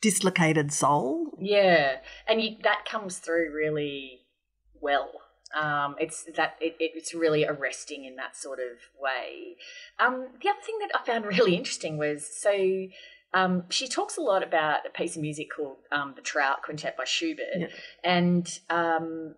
dislocated 0.00 0.72
soul. 0.72 1.38
Yeah, 1.40 1.96
and 2.26 2.42
you, 2.42 2.56
that 2.62 2.84
comes 2.84 3.18
through 3.18 3.54
really 3.54 4.19
well. 4.80 5.10
Um, 5.60 5.96
it's 5.98 6.24
that 6.36 6.56
it, 6.60 6.76
it's 6.78 7.12
really 7.12 7.44
arresting 7.44 8.04
in 8.04 8.14
that 8.16 8.36
sort 8.36 8.60
of 8.60 8.78
way. 9.00 9.56
Um, 9.98 10.28
the 10.40 10.48
other 10.48 10.60
thing 10.64 10.78
that 10.80 10.90
I 10.94 11.04
found 11.04 11.24
really 11.38 11.56
interesting 11.56 11.98
was 11.98 12.24
so 12.26 12.86
um, 13.34 13.64
she 13.68 13.88
talks 13.88 14.16
a 14.16 14.20
lot 14.20 14.42
about 14.44 14.86
a 14.86 14.90
piece 14.90 15.16
of 15.16 15.22
music 15.22 15.48
called 15.56 15.78
um, 15.90 16.12
the 16.14 16.22
Trout 16.22 16.62
Quintet 16.62 16.96
by 16.96 17.04
Schubert, 17.04 17.46
Yeah. 17.56 17.66
and 18.04 18.58
um, 18.70 19.34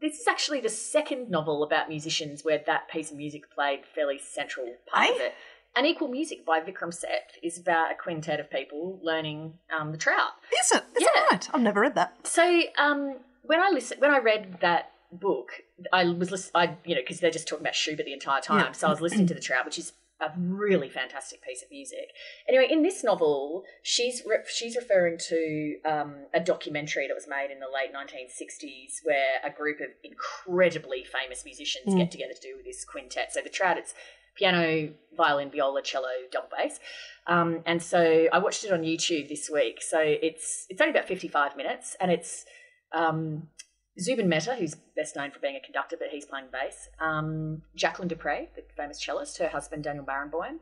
this 0.00 0.18
is 0.20 0.26
actually 0.28 0.60
the 0.60 0.68
second 0.68 1.28
novel 1.30 1.62
about 1.64 1.88
musicians 1.88 2.44
where 2.44 2.60
that 2.66 2.88
piece 2.88 3.10
of 3.10 3.16
music 3.16 3.50
played 3.52 3.80
fairly 3.94 4.18
central 4.18 4.66
part 4.86 5.10
of 5.10 5.16
it. 5.20 5.34
An 5.76 5.84
Equal 5.86 6.08
Music 6.08 6.44
by 6.46 6.60
Vikram 6.60 6.92
Seth 6.92 7.36
is 7.42 7.58
about 7.58 7.92
a 7.92 7.94
quintet 7.94 8.40
of 8.40 8.50
people 8.50 8.98
learning 9.02 9.54
um, 9.76 9.92
the 9.92 9.98
trout. 9.98 10.30
Is 10.64 10.72
it? 10.72 10.84
Is 10.96 11.02
Yeah. 11.02 11.08
it 11.24 11.30
right? 11.32 11.48
I've 11.54 11.60
never 11.60 11.80
read 11.80 11.94
that. 11.96 12.26
So 12.26 12.62
um, 12.78 13.16
when 13.48 13.60
I 13.60 13.70
listen, 13.72 13.98
when 13.98 14.10
I 14.12 14.18
read 14.18 14.58
that 14.60 14.92
book, 15.10 15.50
I 15.92 16.04
was 16.04 16.30
listen, 16.30 16.50
I 16.54 16.76
you 16.84 16.94
know 16.94 17.00
because 17.02 17.18
they're 17.20 17.30
just 17.30 17.48
talking 17.48 17.64
about 17.64 17.74
Schubert 17.74 18.06
the 18.06 18.12
entire 18.12 18.40
time. 18.40 18.66
Yeah. 18.66 18.72
So 18.72 18.86
I 18.86 18.90
was 18.90 19.00
listening 19.00 19.26
to 19.28 19.34
the 19.34 19.40
Trout, 19.40 19.64
which 19.64 19.78
is 19.78 19.92
a 20.20 20.30
really 20.36 20.88
fantastic 20.88 21.40
piece 21.42 21.62
of 21.62 21.70
music. 21.70 22.08
Anyway, 22.48 22.66
in 22.68 22.82
this 22.82 23.04
novel, 23.04 23.62
she's 23.82 24.22
re- 24.26 24.44
she's 24.52 24.74
referring 24.76 25.16
to 25.28 25.76
um, 25.84 26.14
a 26.34 26.40
documentary 26.40 27.06
that 27.08 27.14
was 27.14 27.26
made 27.28 27.50
in 27.52 27.60
the 27.60 27.66
late 27.72 27.92
1960s 27.94 28.96
where 29.04 29.38
a 29.44 29.50
group 29.50 29.80
of 29.80 29.88
incredibly 30.04 31.04
famous 31.04 31.44
musicians 31.44 31.94
Mm. 31.94 31.98
get 31.98 32.10
together 32.10 32.34
to 32.34 32.40
do 32.40 32.56
this 32.64 32.84
quintet. 32.84 33.32
So 33.32 33.40
the 33.42 33.48
Trout, 33.48 33.78
it's 33.78 33.94
piano, 34.34 34.92
violin, 35.16 35.50
viola, 35.50 35.82
cello, 35.82 36.08
double 36.30 36.48
bass. 36.56 36.80
Um, 37.26 37.62
and 37.66 37.82
so 37.82 38.28
I 38.32 38.38
watched 38.38 38.64
it 38.64 38.72
on 38.72 38.82
YouTube 38.82 39.28
this 39.28 39.48
week. 39.48 39.82
So 39.82 39.98
it's 40.00 40.66
it's 40.68 40.80
only 40.80 40.90
about 40.90 41.06
55 41.08 41.56
minutes 41.56 41.96
and 42.00 42.10
it's 42.10 42.44
um, 42.92 43.48
Zubin 44.00 44.28
Mehta, 44.28 44.54
who's 44.54 44.74
best 44.96 45.16
known 45.16 45.30
for 45.30 45.40
being 45.40 45.56
a 45.56 45.60
conductor, 45.60 45.96
but 45.98 46.08
he's 46.08 46.24
playing 46.24 46.46
bass. 46.52 46.88
Um, 47.00 47.62
Jacqueline 47.74 48.08
du 48.08 48.14
Pré, 48.14 48.48
the 48.54 48.62
famous 48.76 49.02
cellist, 49.04 49.38
her 49.38 49.48
husband 49.48 49.84
Daniel 49.84 50.04
Barenboim, 50.04 50.58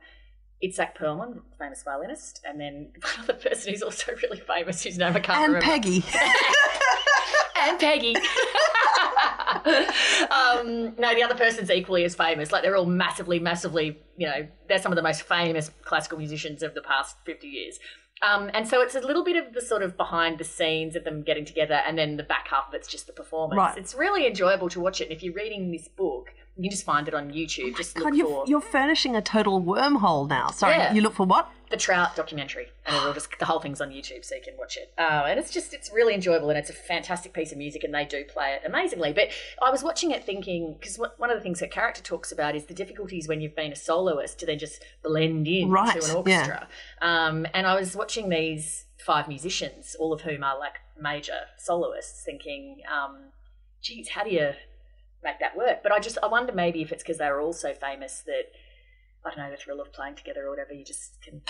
Itzhak 0.64 0.97
Perlman, 0.97 1.42
famous 1.59 1.83
violinist, 1.83 2.40
and 2.47 2.61
then 2.61 2.92
one 3.00 3.25
other 3.25 3.35
person 3.35 3.73
who's 3.73 3.83
also 3.83 4.12
really 4.23 4.40
famous, 4.40 4.83
whose 4.83 4.99
name 4.99 5.14
I 5.14 5.21
can't 5.21 5.38
and 5.38 5.54
remember. 5.54 5.66
Peggy. 5.66 6.04
and 7.61 7.78
Peggy. 7.78 8.16
um, 9.66 10.95
no, 10.99 11.14
the 11.14 11.23
other 11.23 11.35
person's 11.35 11.71
equally 11.71 12.04
as 12.04 12.14
famous. 12.14 12.52
Like 12.52 12.62
they're 12.62 12.76
all 12.76 12.87
massively, 12.87 13.38
massively, 13.38 13.99
you 14.16 14.26
know, 14.26 14.47
they're 14.68 14.78
some 14.78 14.92
of 14.92 14.97
the 14.97 15.02
most 15.02 15.23
famous 15.23 15.71
classical 15.83 16.18
musicians 16.18 16.62
of 16.62 16.75
the 16.75 16.83
past 16.83 17.16
50 17.25 17.47
years. 17.47 17.78
Um, 18.23 18.51
and 18.55 18.67
so 18.67 18.81
it's 18.81 18.95
a 18.95 19.01
little 19.01 19.25
bit 19.25 19.37
of 19.37 19.53
the 19.53 19.61
sort 19.61 19.83
of 19.83 19.97
behind 19.97 20.39
the 20.39 20.45
scenes 20.45 20.97
of 20.97 21.05
them 21.05 21.23
getting 21.23 21.45
together, 21.45 21.83
and 21.87 21.99
then 21.99 22.17
the 22.17 22.23
back 22.23 22.49
half 22.49 22.69
of 22.69 22.75
it's 22.75 22.89
just 22.89 23.07
the 23.07 23.13
performance. 23.13 23.59
Right. 23.59 23.77
It's 23.77 23.95
really 23.95 24.27
enjoyable 24.27 24.69
to 24.71 24.81
watch 24.81 25.01
it. 25.01 25.05
And 25.05 25.13
if 25.13 25.23
you're 25.23 25.35
reading 25.35 25.71
this 25.71 25.89
book, 25.89 26.33
you 26.57 26.63
can 26.63 26.71
just 26.71 26.85
find 26.87 27.07
it 27.09 27.15
on 27.15 27.31
YouTube. 27.31 27.77
just 27.77 27.99
look 27.99 28.15
you're, 28.15 28.27
for 28.27 28.45
you're 28.47 28.63
furnishing 28.63 29.15
a 29.15 29.21
total 29.21 29.61
wormhole 29.63 30.29
now. 30.29 30.49
Sorry, 30.51 30.77
Yeah. 30.77 30.95
you 30.95 31.03
look 31.03 31.15
for 31.15 31.27
what? 31.27 31.51
The 31.71 31.77
Trout 31.77 32.15
documentary, 32.15 32.69
and 32.87 32.97
it'll 32.97 33.13
just 33.13 33.29
the 33.39 33.45
whole 33.45 33.59
thing's 33.61 33.81
on 33.81 33.91
YouTube, 33.91 34.25
so 34.25 34.35
you 34.37 34.43
can 34.43 34.57
watch 34.57 34.77
it. 34.77 34.93
Uh, 34.97 35.25
and 35.27 35.39
it's 35.41 35.51
just 35.51 35.75
it's 35.75 35.91
really 35.93 36.15
enjoyable, 36.15 36.49
and 36.49 36.59
it's 36.59 36.71
a 36.71 36.75
fantastic 36.75 37.33
piece 37.33 37.51
of 37.53 37.59
music, 37.59 37.83
and 37.83 37.93
they 37.93 38.05
do 38.05 38.25
play 38.25 38.53
it 38.55 38.63
amazingly. 38.65 39.13
But 39.13 39.29
I 39.63 39.71
was 39.71 39.83
watching 39.83 40.11
it 40.13 40.25
thinking 40.25 40.77
because 40.79 40.99
one 40.99 41.31
of 41.31 41.37
the 41.37 41.43
things 41.43 41.61
her 41.61 41.67
character 41.67 42.03
talks 42.03 42.31
about 42.31 42.55
is 42.55 42.67
the 42.67 42.75
difficulties 42.75 43.27
when 43.27 43.41
you've 43.41 43.57
been 43.57 43.73
a 43.73 43.77
soloist 43.77 44.39
to 44.41 44.47
then 44.47 44.59
just 44.59 44.85
blend 45.03 45.49
in 45.49 45.71
Right, 45.71 46.01
to 46.01 46.11
an 46.11 46.17
orchestra. 46.17 46.69
Um, 47.03 47.47
and 47.53 47.67
I 47.67 47.79
was 47.79 47.97
watching 47.97 48.29
these 48.29 48.85
five 49.05 49.29
musicians, 49.29 49.97
all 49.99 50.13
of 50.13 50.23
whom 50.23 50.45
are 50.45 50.59
like 50.59 50.75
major 51.01 51.41
soloists, 51.59 52.23
thinking, 52.25 52.83
um, 52.93 53.33
"Geez, 53.83 54.11
how 54.11 54.23
do 54.25 54.31
you 54.31 54.53
make 55.23 55.41
that 55.41 55.57
work?" 55.57 55.83
But 55.83 55.93
I 55.93 55.99
just 55.99 56.19
I 56.23 56.27
wonder 56.27 56.53
maybe 56.53 56.81
if 56.83 56.93
it's 56.93 57.03
because 57.03 57.19
they 57.19 57.29
were 57.29 57.41
all 57.41 57.53
so 57.53 57.75
famous 57.75 58.21
that. 58.27 58.53
I 59.26 59.35
don't 59.35 59.38
know, 59.38 59.50
the 59.50 59.56
thrill 59.56 59.80
of 59.80 59.92
playing 59.92 60.14
together 60.14 60.47
or 60.47 60.50
whatever, 60.50 60.73
you 60.73 60.85
just 60.85 61.21
can 61.23 61.42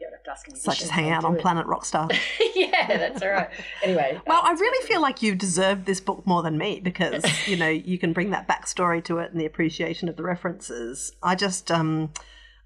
you 0.00 0.08
to 0.24 0.30
ask 0.30 0.48
a 0.48 0.50
It's 0.50 0.66
like 0.66 0.74
musician 0.74 0.88
just 0.88 0.92
hang 0.92 1.10
out 1.10 1.24
on 1.24 1.36
it. 1.36 1.40
Planet 1.40 1.66
Rockstar. 1.66 2.10
yeah, 2.54 2.96
that's 2.96 3.22
all 3.22 3.30
right. 3.30 3.50
Anyway. 3.82 4.20
Well, 4.26 4.38
um, 4.38 4.46
I 4.46 4.52
really 4.52 4.86
feel 4.86 5.00
like 5.00 5.22
you 5.22 5.34
deserve 5.34 5.84
this 5.84 6.00
book 6.00 6.26
more 6.26 6.42
than 6.42 6.56
me 6.58 6.80
because 6.80 7.24
you 7.46 7.56
know 7.56 7.68
you 7.68 7.98
can 7.98 8.12
bring 8.12 8.30
that 8.30 8.48
backstory 8.48 9.04
to 9.04 9.18
it 9.18 9.30
and 9.30 9.40
the 9.40 9.46
appreciation 9.46 10.08
of 10.08 10.16
the 10.16 10.22
references. 10.22 11.12
I 11.22 11.34
just, 11.34 11.70
um, 11.70 12.10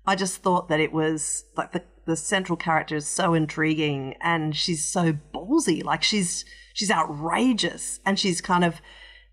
I 0.07 0.15
just 0.15 0.39
thought 0.43 0.69
that 0.69 0.81
it 0.81 0.93
was 0.93 1.45
like 1.57 1.73
the 1.73 1.83
the 2.05 2.17
central 2.17 2.57
character 2.57 2.97
is 2.97 3.07
so 3.07 3.35
intriguing 3.35 4.15
and 4.23 4.57
she's 4.57 4.85
so 4.85 5.13
ballsy. 5.35 5.85
Like 5.85 6.03
she's 6.03 6.45
she's 6.73 6.91
outrageous 6.91 8.01
and 8.07 8.19
she's 8.19 8.41
kind 8.41 8.65
of 8.65 8.81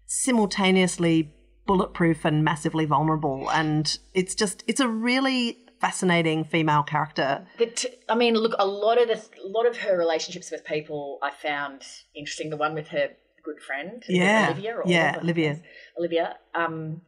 simultaneously 0.07 1.33
bulletproof 1.65 2.25
and 2.25 2.43
massively 2.43 2.85
vulnerable. 2.85 3.49
And 3.51 3.97
it's 4.13 4.35
just 4.35 4.63
it's 4.67 4.79
a 4.79 4.87
really 4.87 5.57
fascinating 5.81 6.43
female 6.43 6.83
character. 6.83 7.45
T- 7.75 7.89
I 8.09 8.15
mean, 8.15 8.35
look, 8.35 8.53
a 8.59 8.65
lot 8.65 9.01
of 9.01 9.07
the 9.07 9.21
a 9.43 9.47
lot 9.47 9.65
of 9.65 9.77
her 9.77 9.97
relationships 9.97 10.51
with 10.51 10.63
people 10.65 11.19
I 11.21 11.31
found 11.31 11.83
interesting. 12.15 12.49
The 12.49 12.57
one 12.57 12.73
with 12.73 12.87
her 12.89 13.09
good 13.43 13.61
friend, 13.61 14.03
Yeah, 14.09 14.47
Olivia, 14.51 14.75
or 14.77 14.83
yeah, 14.85 15.19
Olivia. 15.21 15.61
Olivia. 15.99 16.35
Um, 16.55 17.01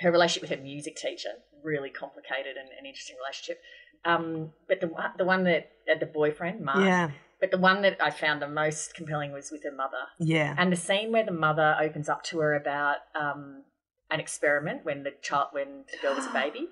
her 0.00 0.10
relationship 0.10 0.42
with 0.50 0.58
her 0.58 0.62
music 0.62 0.96
teacher, 0.96 1.30
really 1.64 1.90
complicated 1.90 2.56
and, 2.58 2.68
and 2.76 2.86
interesting 2.86 3.16
relationship. 3.22 3.60
Um, 4.04 4.52
but 4.68 4.80
the 4.80 4.88
one- 4.88 5.12
the 5.18 5.24
one 5.24 5.44
that 5.44 5.70
uh, 5.90 5.98
the 5.98 6.06
boyfriend, 6.06 6.60
Mark. 6.64 6.78
Yeah, 6.80 7.10
But 7.40 7.50
the 7.50 7.58
one 7.58 7.82
that 7.82 7.96
I 8.00 8.10
found 8.10 8.42
the 8.42 8.48
most 8.48 8.94
compelling 8.94 9.32
was 9.32 9.50
with 9.50 9.62
her 9.64 9.72
mother. 9.72 10.04
yeah. 10.18 10.54
And 10.58 10.72
the 10.72 10.76
scene 10.76 11.12
where 11.12 11.24
the 11.24 11.32
mother 11.32 11.76
opens 11.80 12.08
up 12.08 12.22
to 12.24 12.38
her 12.40 12.54
about 12.54 12.96
um, 13.14 13.62
an 14.10 14.20
experiment 14.20 14.84
when 14.84 15.02
the 15.02 15.12
child, 15.22 15.48
when 15.52 15.84
the 15.90 15.98
girl 16.02 16.14
was 16.14 16.26
a 16.26 16.32
baby. 16.32 16.68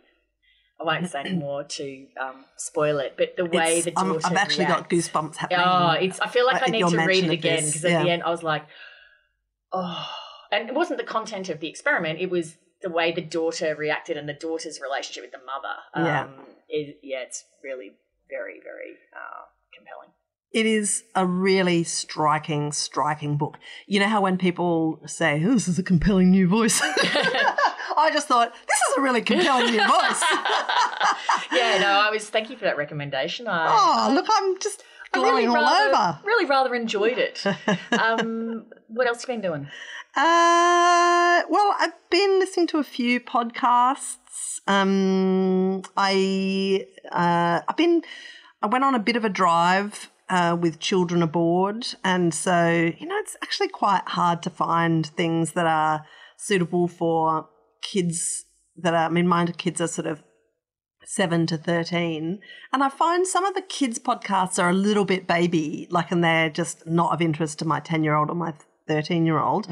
I 0.81 0.85
won't 0.85 1.09
say 1.09 1.21
any 1.21 1.35
more 1.37 1.63
to 1.63 2.07
um, 2.21 2.45
spoil 2.57 2.99
it, 2.99 3.15
but 3.17 3.37
the 3.37 3.45
way 3.45 3.79
It's- 3.79 3.85
the 3.85 3.91
daughter 3.93 4.21
I've 4.27 4.37
actually 4.37 4.65
got 4.65 4.91
goosebumps 4.91 5.37
happening. 5.37 5.65
Oh, 5.65 5.91
it's. 5.93 6.19
I 6.19 6.27
feel 6.29 6.45
like 6.47 6.57
at 6.57 6.69
I 6.69 6.73
need 6.73 6.87
to 6.89 7.05
read 7.07 7.25
it 7.25 7.31
again 7.31 7.65
because 7.65 7.85
at 7.85 7.93
yeah. 7.93 8.03
the 8.03 8.11
end 8.11 8.23
I 8.25 8.31
was 8.31 8.43
like, 8.43 8.65
oh, 9.73 10.09
and 10.51 10.69
it 10.69 10.75
wasn't 10.75 10.99
the 10.99 11.05
content 11.07 11.49
of 11.49 11.61
the 11.61 11.69
experiment; 11.69 12.19
it 12.21 12.29
was 12.29 12.57
the 12.83 12.91
way 12.91 13.13
the 13.13 13.23
daughter 13.23 13.75
reacted 13.77 14.17
and 14.17 14.29
the 14.29 14.35
daughter's 14.35 14.81
relationship 14.81 15.23
with 15.23 15.33
the 15.33 15.39
mother. 15.39 15.77
Um, 15.95 16.05
Yeah. 16.05 16.29
is, 16.77 16.95
yeah, 17.03 17.21
it's 17.21 17.45
really 17.63 17.93
very, 18.29 18.61
very 18.63 18.95
uh, 19.15 19.45
compelling. 19.75 20.11
It 20.55 20.67
is 20.67 21.03
a 21.17 21.27
really 21.27 21.83
striking, 21.83 22.71
striking 22.71 23.37
book. 23.37 23.59
You 23.89 23.99
know 23.99 24.07
how 24.07 24.21
when 24.21 24.39
people 24.39 25.01
say, 25.05 25.43
oh, 25.45 25.55
this 25.55 25.67
is 25.67 25.81
a 25.81 25.83
compelling 25.83 26.31
new 26.31 26.47
voice? 26.47 26.81
I 27.97 28.11
just 28.13 28.29
thought, 28.29 28.53
this 28.55 28.79
is 28.89 28.99
a 28.99 29.01
really 29.01 29.21
compelling 29.21 29.73
new 29.73 29.85
voice. 29.85 30.23
yeah, 31.53 31.79
no, 31.81 31.89
I 31.89 32.09
was. 32.13 32.31
Thank 32.31 32.51
you 32.51 32.57
for 32.57 32.67
that 32.67 32.77
recommendation. 32.77 33.49
I, 33.49 33.67
oh, 33.69 34.15
look, 34.15 34.27
I'm 34.31 34.57
just 34.61 34.85
glowing 35.13 35.49
all 35.49 35.57
rather, 35.57 35.89
over. 35.89 36.21
Really, 36.25 36.47
rather 36.47 36.73
enjoyed 36.73 37.19
it. 37.19 37.45
Um, 37.91 38.67
what 38.87 39.09
else 39.09 39.23
have 39.23 39.31
you 39.31 39.41
been 39.41 39.51
doing? 39.51 39.69
Uh, 40.15 41.43
well, 41.49 41.75
I've 41.81 42.11
been 42.11 42.39
listening 42.39 42.69
to 42.69 42.79
a 42.79 42.85
few 42.85 43.19
podcasts. 43.19 44.61
Um, 44.69 45.83
I 45.97 46.87
uh, 47.11 47.63
I've 47.67 47.77
been 47.77 48.03
I 48.63 48.67
went 48.67 48.85
on 48.85 48.95
a 48.95 49.01
bit 49.01 49.17
of 49.17 49.25
a 49.25 49.29
drive 49.29 50.11
uh, 50.35 50.57
with 50.57 50.81
children 50.81 51.23
aboard, 51.23 51.87
and 52.03 52.35
so 52.35 52.93
you 52.99 53.07
know 53.07 53.17
it's 53.19 53.37
actually 53.41 53.69
quite 53.69 54.03
hard 54.09 54.43
to 54.43 54.51
find 54.51 55.07
things 55.07 55.53
that 55.53 55.67
are 55.67 56.05
suitable 56.37 56.89
for 56.89 57.49
kids 57.83 58.45
that 58.77 58.95
are. 58.95 59.07
I 59.07 59.09
mean, 59.11 59.29
my 59.29 59.47
kids 59.47 59.81
are 59.81 59.87
sort 59.87 60.09
of 60.09 60.25
seven 61.05 61.47
to 61.47 61.57
13. 61.57 62.41
And 62.73 62.83
I 62.83 62.89
find 62.89 63.27
some 63.27 63.45
of 63.45 63.55
the 63.55 63.63
kids' 63.63 63.99
podcasts 64.01 64.61
are 64.61 64.71
a 64.71 64.73
little 64.89 65.05
bit 65.05 65.29
baby, 65.29 65.87
like, 65.91 66.11
and 66.11 66.25
they're 66.25 66.51
just 66.51 66.85
not 66.87 67.13
of 67.13 67.23
interest 67.23 67.59
to 67.61 67.65
my 67.65 67.79
10 67.79 68.03
year 68.03 68.17
old 68.17 68.31
or 68.31 68.35
my 68.35 68.55
13 68.87 69.27
year 69.27 69.39
old. 69.39 69.69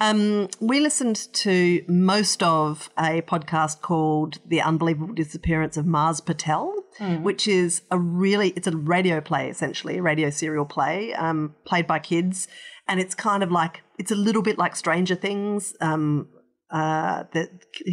Um, 0.00 0.48
we 0.60 0.80
listened 0.80 1.16
to 1.34 1.84
most 1.88 2.42
of 2.42 2.90
a 2.98 3.22
podcast 3.22 3.80
called 3.80 4.38
The 4.46 4.60
Unbelievable 4.60 5.14
Disappearance 5.14 5.76
of 5.76 5.86
Mars 5.86 6.20
Patel. 6.20 6.74
Which 7.22 7.48
is 7.48 7.82
a 7.90 7.98
really, 7.98 8.50
it's 8.50 8.66
a 8.66 8.76
radio 8.76 9.20
play 9.20 9.48
essentially, 9.48 9.98
a 9.98 10.02
radio 10.02 10.28
serial 10.28 10.66
play 10.66 11.14
um, 11.14 11.54
played 11.64 11.86
by 11.86 11.98
kids. 11.98 12.48
And 12.86 13.00
it's 13.00 13.14
kind 13.14 13.42
of 13.42 13.50
like, 13.50 13.82
it's 13.98 14.10
a 14.10 14.16
little 14.16 14.42
bit 14.42 14.58
like 14.58 14.76
Stranger 14.76 15.14
Things. 15.14 15.74
Um, 15.80 16.28
uh, 16.72 17.24
that 17.34 17.50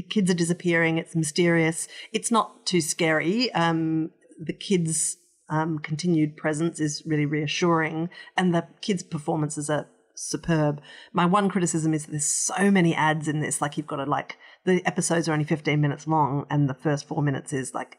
kids 0.09 0.31
are 0.31 0.35
disappearing. 0.35 0.97
It's 0.97 1.15
mysterious. 1.15 1.87
It's 2.13 2.31
not 2.31 2.65
too 2.65 2.79
scary. 2.79 3.51
Um, 3.51 4.11
the 4.39 4.53
kids' 4.53 5.17
um, 5.49 5.79
continued 5.79 6.37
presence 6.37 6.79
is 6.79 7.03
really 7.05 7.25
reassuring, 7.25 8.09
and 8.37 8.55
the 8.55 8.67
kids' 8.81 9.03
performances 9.03 9.69
are 9.69 9.89
superb. 10.19 10.81
My 11.13 11.25
one 11.25 11.49
criticism 11.49 11.93
is 11.93 12.05
there's 12.05 12.25
so 12.25 12.69
many 12.71 12.93
ads 12.95 13.27
in 13.27 13.39
this. 13.39 13.61
Like 13.61 13.77
you've 13.77 13.87
got 13.87 13.97
to 13.97 14.05
like 14.05 14.37
the 14.65 14.85
episodes 14.85 15.27
are 15.29 15.33
only 15.33 15.45
15 15.45 15.79
minutes 15.79 16.07
long, 16.07 16.45
and 16.49 16.69
the 16.69 16.73
first 16.73 17.07
four 17.07 17.21
minutes 17.21 17.53
is 17.53 17.73
like 17.73 17.97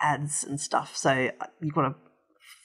ads 0.00 0.44
and 0.44 0.60
stuff. 0.60 0.96
So 0.96 1.30
uh, 1.40 1.46
you've 1.60 1.74
got 1.74 1.88
to 1.88 1.94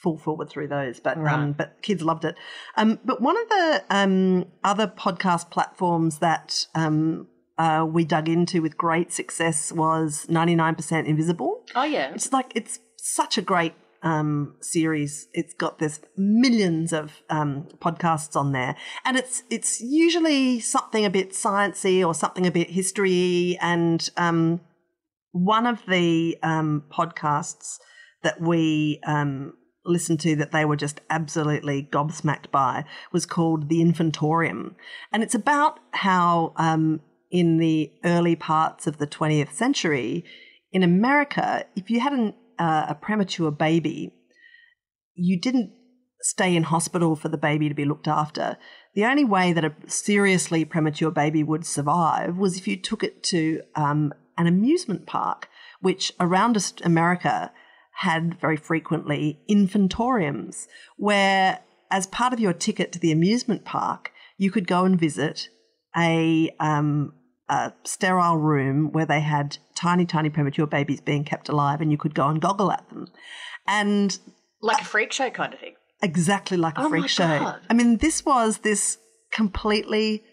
full 0.01 0.17
forward 0.17 0.49
through 0.49 0.67
those. 0.67 0.99
But 0.99 1.17
um, 1.17 1.53
but 1.53 1.81
kids 1.81 2.03
loved 2.03 2.25
it. 2.25 2.35
Um, 2.75 2.99
but 3.03 3.21
one 3.21 3.37
of 3.37 3.49
the 3.49 3.83
um, 3.89 4.45
other 4.63 4.87
podcast 4.87 5.49
platforms 5.49 6.19
that 6.19 6.67
um, 6.75 7.27
uh, 7.57 7.85
we 7.89 8.05
dug 8.05 8.29
into 8.29 8.61
with 8.61 8.77
great 8.77 9.11
success 9.11 9.71
was 9.71 10.25
99% 10.29 11.05
Invisible. 11.05 11.63
Oh 11.75 11.83
yeah, 11.83 12.13
It's 12.13 12.31
like 12.31 12.51
it's 12.55 12.79
such 12.97 13.37
a 13.37 13.41
great 13.41 13.73
um, 14.03 14.55
series. 14.61 15.27
It's 15.33 15.53
got 15.53 15.79
this 15.79 15.99
millions 16.15 16.93
of 16.93 17.21
um, 17.29 17.67
podcasts 17.79 18.35
on 18.35 18.51
there, 18.51 18.75
and 19.05 19.17
it's 19.17 19.43
it's 19.49 19.81
usually 19.81 20.59
something 20.59 21.05
a 21.05 21.09
bit 21.09 21.31
sciencey 21.31 22.05
or 22.05 22.13
something 22.13 22.45
a 22.45 22.51
bit 22.51 22.69
history. 22.69 23.57
And 23.61 24.09
um, 24.17 24.61
one 25.31 25.65
of 25.65 25.81
the 25.87 26.37
um, 26.43 26.83
podcasts 26.91 27.77
that 28.23 28.41
we 28.41 28.99
um, 29.05 29.53
listened 29.85 30.19
to 30.21 30.35
that 30.35 30.51
they 30.51 30.65
were 30.65 30.75
just 30.75 31.01
absolutely 31.09 31.87
gobsmacked 31.91 32.51
by 32.51 32.85
was 33.11 33.25
called 33.25 33.69
the 33.69 33.81
Infantorium, 33.81 34.75
and 35.11 35.23
it's 35.23 35.35
about 35.35 35.79
how 35.91 36.53
um, 36.57 37.01
in 37.31 37.57
the 37.57 37.91
early 38.03 38.35
parts 38.35 38.87
of 38.87 38.97
the 38.97 39.07
20th 39.07 39.51
century 39.51 40.23
in 40.71 40.83
America, 40.83 41.65
if 41.75 41.89
you 41.89 41.99
had 41.99 42.13
an, 42.13 42.33
uh, 42.59 42.85
a 42.89 42.95
premature 42.95 43.51
baby, 43.51 44.13
you 45.15 45.39
didn't 45.39 45.71
stay 46.21 46.55
in 46.55 46.63
hospital 46.63 47.15
for 47.15 47.29
the 47.29 47.37
baby 47.37 47.69
to 47.69 47.75
be 47.75 47.85
looked 47.85 48.07
after. 48.07 48.57
The 48.95 49.05
only 49.05 49.25
way 49.25 49.53
that 49.53 49.65
a 49.65 49.73
seriously 49.87 50.65
premature 50.65 51.11
baby 51.11 51.43
would 51.43 51.65
survive 51.65 52.37
was 52.37 52.57
if 52.57 52.67
you 52.67 52.75
took 52.77 53.03
it 53.03 53.23
to 53.23 53.61
um, 53.75 54.13
an 54.37 54.47
amusement 54.47 55.05
park, 55.05 55.49
which 55.79 56.11
around 56.19 56.57
America 56.83 57.51
had 57.97 58.39
very 58.39 58.57
frequently 58.57 59.39
infantoriums, 59.49 60.67
where 60.97 61.59
as 61.89 62.07
part 62.07 62.33
of 62.33 62.39
your 62.39 62.53
ticket 62.53 62.91
to 62.91 62.99
the 62.99 63.11
amusement 63.11 63.65
park, 63.65 64.11
you 64.37 64.51
could 64.51 64.67
go 64.67 64.85
and 64.85 64.99
visit 64.99 65.49
a 65.95 66.53
um, 66.59 67.13
a 67.49 67.73
sterile 67.83 68.37
room 68.37 68.91
where 68.91 69.05
they 69.05 69.21
had 69.21 69.57
tiny, 69.75 70.05
tiny 70.05 70.29
premature 70.29 70.67
babies 70.67 71.01
being 71.01 71.23
kept 71.23 71.49
alive, 71.49 71.81
and 71.81 71.91
you 71.91 71.97
could 71.97 72.13
go 72.15 72.27
and 72.27 72.41
goggle 72.41 72.71
at 72.71 72.87
them. 72.89 73.07
And 73.67 74.17
Like 74.61 74.81
a 74.81 74.85
freak 74.85 75.11
show 75.11 75.29
kind 75.29 75.53
of 75.53 75.59
thing. 75.59 75.75
exactly 76.01 76.57
like 76.57 76.77
a 76.77 76.83
Oh 76.83 76.89
freak 76.89 77.07
show. 77.09 77.39
God. 77.39 77.59
I 77.69 77.73
mean, 77.73 77.97
this 77.97 78.25
was 78.25 78.59
this 78.59 78.97
completely 79.31 80.23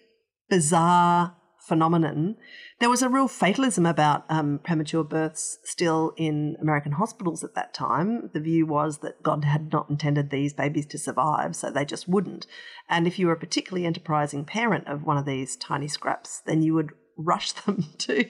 bizarre 0.48 1.36
phenomenon. 1.66 2.36
There 2.80 2.90
was 2.90 3.00
a 3.02 3.08
real 3.08 3.28
fatalism 3.28 3.86
about 3.86 4.24
um, 4.28 4.60
premature 4.62 5.04
births 5.04 5.58
still 5.64 6.12
in 6.16 6.56
American 6.60 6.92
hospitals 6.92 7.42
at 7.42 7.54
that 7.54 7.72
time. 7.72 8.30
The 8.34 8.40
view 8.40 8.66
was 8.66 8.98
that 8.98 9.22
God 9.22 9.44
had 9.44 9.72
not 9.72 9.88
intended 9.88 10.28
these 10.30 10.52
babies 10.52 10.84
to 10.86 10.98
survive, 10.98 11.56
so 11.56 11.70
they 11.70 11.84
just 11.86 12.08
wouldn't. 12.08 12.46
And 12.88 13.06
if 13.06 13.18
you 13.18 13.28
were 13.28 13.32
a 13.32 13.38
particularly 13.38 13.86
enterprising 13.86 14.44
parent 14.44 14.86
of 14.88 15.04
one 15.04 15.16
of 15.16 15.24
these 15.24 15.56
tiny 15.56 15.88
scraps, 15.88 16.42
then 16.44 16.62
you 16.62 16.74
would 16.74 16.90
rush 17.16 17.52
them 17.64 17.84
to 17.98 18.24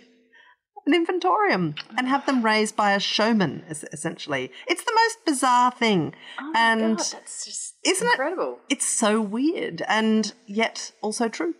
an 0.86 0.92
infantorium 1.06 1.78
and 1.96 2.06
have 2.08 2.26
them 2.26 2.44
raised 2.44 2.76
by 2.76 2.92
a 2.92 3.00
showman, 3.00 3.64
essentially. 3.68 4.50
It's 4.66 4.84
the 4.84 4.92
most 4.94 5.24
bizarre 5.24 5.70
thing. 5.70 6.14
Oh 6.38 6.52
and 6.54 6.98
God, 6.98 7.06
that's 7.12 7.46
just 7.46 7.74
isn't 7.84 8.06
it- 8.06 8.10
incredible. 8.10 8.58
it's 8.68 8.84
so 8.86 9.20
weird 9.20 9.82
and 9.88 10.32
yet 10.46 10.92
also 11.00 11.28
true. 11.28 11.54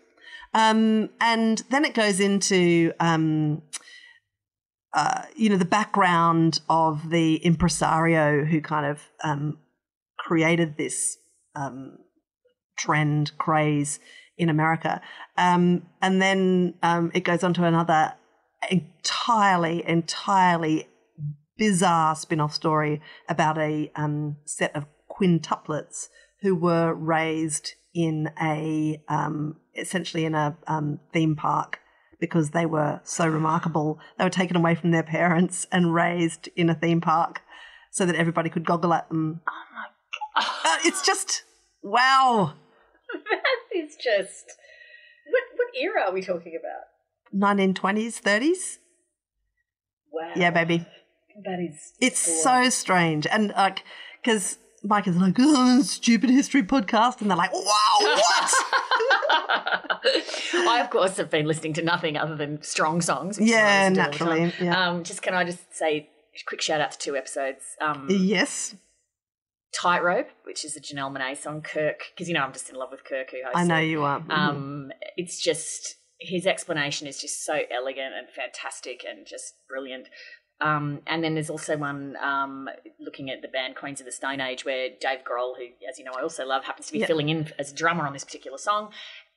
Um, 0.53 1.09
and 1.19 1.63
then 1.69 1.83
it 1.85 1.93
goes 1.93 2.19
into, 2.19 2.93
um, 2.99 3.61
uh, 4.93 5.23
you 5.35 5.49
know, 5.49 5.57
the 5.57 5.65
background 5.65 6.61
of 6.69 7.09
the 7.09 7.35
impresario 7.37 8.45
who 8.45 8.61
kind 8.61 8.85
of 8.85 9.01
um, 9.23 9.57
created 10.17 10.77
this 10.77 11.17
um, 11.55 11.97
trend, 12.77 13.31
craze 13.37 13.99
in 14.37 14.49
America. 14.49 15.01
Um, 15.37 15.85
and 16.01 16.21
then 16.21 16.75
um, 16.83 17.11
it 17.13 17.23
goes 17.23 17.43
on 17.43 17.53
to 17.55 17.63
another 17.63 18.13
entirely, 18.69 19.87
entirely 19.87 20.87
bizarre 21.57 22.15
spin 22.15 22.39
off 22.39 22.53
story 22.53 23.01
about 23.29 23.57
a 23.57 23.91
um, 23.95 24.37
set 24.45 24.75
of 24.75 24.85
quintuplets 25.09 26.09
who 26.41 26.55
were 26.55 26.93
raised 26.93 27.73
in 27.93 28.29
a 28.41 29.01
um, 29.07 29.55
essentially 29.75 30.25
in 30.25 30.35
a 30.35 30.57
um, 30.67 30.99
theme 31.13 31.35
park 31.35 31.79
because 32.19 32.51
they 32.51 32.65
were 32.65 33.01
so 33.03 33.27
remarkable. 33.27 33.99
They 34.17 34.23
were 34.23 34.29
taken 34.29 34.57
away 34.57 34.75
from 34.75 34.91
their 34.91 35.03
parents 35.03 35.67
and 35.71 35.93
raised 35.93 36.49
in 36.55 36.69
a 36.69 36.75
theme 36.75 37.01
park 37.01 37.41
so 37.91 38.05
that 38.05 38.15
everybody 38.15 38.49
could 38.49 38.65
goggle 38.65 38.93
at 38.93 39.07
them. 39.09 39.41
Oh 39.47 39.63
my 39.73 40.43
god. 40.43 40.65
Uh, 40.65 40.77
it's 40.87 41.01
just 41.01 41.43
wow. 41.81 42.53
is 43.75 43.95
just 43.95 44.53
what 45.27 45.43
what 45.55 45.67
era 45.79 46.03
are 46.07 46.13
we 46.13 46.21
talking 46.21 46.57
about? 46.59 46.85
1920s, 47.33 48.21
30s. 48.21 48.77
Wow. 50.11 50.31
Yeah, 50.35 50.51
baby. 50.51 50.85
That 51.43 51.59
is 51.59 51.93
It's 51.99 52.23
full 52.25 52.35
so 52.35 52.69
strange. 52.69 53.27
And 53.27 53.49
like, 53.49 53.83
because 54.21 54.57
Mike 54.83 55.07
is 55.07 55.17
like, 55.17 55.35
oh, 55.39 55.81
stupid 55.81 56.29
history 56.29 56.63
podcast. 56.63 57.19
And 57.21 57.29
they're 57.29 57.37
like, 57.37 57.53
wow, 57.53 57.97
what? 58.01 58.53
I, 60.67 60.79
of 60.81 60.89
course, 60.89 61.17
have 61.17 61.29
been 61.29 61.45
listening 61.45 61.73
to 61.73 61.81
nothing 61.81 62.15
other 62.17 62.35
than 62.35 62.61
strong 62.61 63.01
songs. 63.01 63.37
which 63.37 63.47
is 63.49 63.53
what 63.53 63.59
I 63.59 63.63
yeah, 63.63 63.89
listen 63.89 63.93
to 63.95 64.01
all 64.01 64.11
the 64.11 64.17
time. 64.17 64.27
naturally. 64.47 64.65
Yeah. 64.67 64.89
Um, 64.89 65.03
just 65.03 65.21
can 65.21 65.33
I 65.33 65.43
just 65.43 65.75
say 65.75 66.09
a 66.33 66.39
quick 66.47 66.61
shout 66.61 66.79
out 66.79 66.91
to 66.93 66.97
two 66.97 67.15
episodes? 67.17 67.63
Um, 67.81 68.07
yes, 68.09 68.75
Tightrope, 69.75 70.29
which 70.43 70.63
is 70.63 70.75
a 70.77 70.79
Janelle 70.79 71.11
Monae 71.15 71.35
song, 71.37 71.61
Kirk, 71.61 72.03
because 72.13 72.27
you 72.29 72.33
know 72.33 72.41
I'm 72.43 72.53
just 72.53 72.69
in 72.69 72.75
love 72.75 72.91
with 72.91 73.03
Kirk, 73.03 73.31
who 73.31 73.37
hosts 73.43 73.57
I 73.59 73.63
know 73.65 73.79
it. 73.81 73.85
you 73.87 74.03
are. 74.03 74.19
Mhm. 74.21 74.31
Um, 74.31 74.91
it's 75.17 75.41
just 75.41 75.97
his 76.19 76.47
explanation 76.47 77.07
is 77.07 77.19
just 77.19 77.43
so 77.43 77.59
elegant 77.69 78.13
and 78.15 78.29
fantastic 78.29 79.03
and 79.07 79.25
just 79.27 79.53
brilliant. 79.67 80.07
Um, 80.61 81.01
and 81.05 81.21
then 81.21 81.33
there's 81.33 81.49
also 81.49 81.75
one 81.75 82.15
um, 82.23 82.69
looking 83.01 83.29
at 83.29 83.41
the 83.41 83.49
band 83.49 83.75
Queens 83.75 83.99
of 83.99 84.05
the 84.05 84.13
Stone 84.13 84.39
Age, 84.39 84.63
where 84.63 84.87
Dave 85.01 85.19
Grohl, 85.29 85.57
who, 85.57 85.65
as 85.89 85.99
you 85.99 86.05
know, 86.05 86.13
I 86.17 86.21
also 86.21 86.45
love, 86.45 86.63
happens 86.63 86.87
to 86.87 86.93
be 86.93 86.99
Yeah. 86.99 87.07
filling 87.07 87.27
in 87.27 87.51
as 87.59 87.73
a 87.73 87.75
drummer 87.75 88.07
on 88.07 88.13
this 88.13 88.23
particular 88.23 88.57
song. 88.57 88.93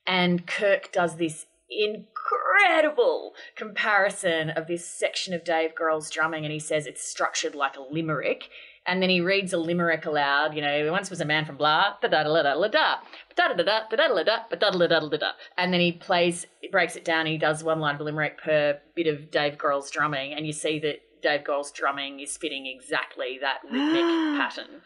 And 0.07 0.47
Kirk 0.47 0.93
does 0.93 1.17
this 1.17 1.47
incredible 1.69 3.35
comparison 3.57 4.51
of 4.51 4.67
this 4.69 4.87
section 4.87 5.35
of 5.35 5.45
Dave 5.45 5.73
Grohl's 5.75 6.11
drumming, 6.11 6.45
and 6.45 6.53
he 6.53 6.61
says 6.61 6.87
it's 6.87 7.03
structured 7.03 7.55
like 7.55 7.77
a 7.77 7.83
limerick 7.83 8.49
and 8.89 9.03
then 9.03 9.11
he 9.11 9.21
reads 9.21 9.53
a 9.53 9.59
limerick 9.59 10.07
aloud. 10.07 10.55
You 10.55 10.63
know, 10.63 10.91
once 10.91 11.11
was 11.11 11.21
a 11.21 11.27
man 11.27 11.45
from 11.45 11.59
blah, 11.59 11.95
da 12.01 12.09
da, 12.09 12.23
da 12.23 12.43
da 12.43 12.43
da 12.43 12.69
da 12.69 12.99
da 13.37 13.55
da 13.55 13.63
da, 13.63 14.39
da 14.51 14.71
da 14.71 14.71
da 14.71 15.01
da 15.01 15.17
da, 15.17 15.31
and 15.59 15.73
then 15.73 15.81
he 15.81 15.93
plays, 15.93 16.47
breaks 16.73 16.97
it 16.97 17.05
down. 17.05 17.21
and 17.21 17.29
He 17.29 17.39
does 17.39 17.63
one 17.63 17.81
line 17.81 17.97
of 17.97 18.01
limerick 18.01 18.43
per 18.43 18.81
bit 18.97 19.07
of 19.07 19.31
Dave 19.31 19.59
Grohl's 19.59 19.91
drumming, 19.91 20.33
and 20.33 20.47
you 20.47 20.53
see 20.53 20.79
that 20.81 21.03
Dave 21.23 21.43
Grohl's 21.43 21.71
drumming 21.71 22.21
is 22.21 22.37
fitting 22.39 22.67
exactly 22.67 23.39
that 23.43 23.59
rhythmic 23.65 24.03
ah. 24.03 24.35
pattern. 24.39 24.81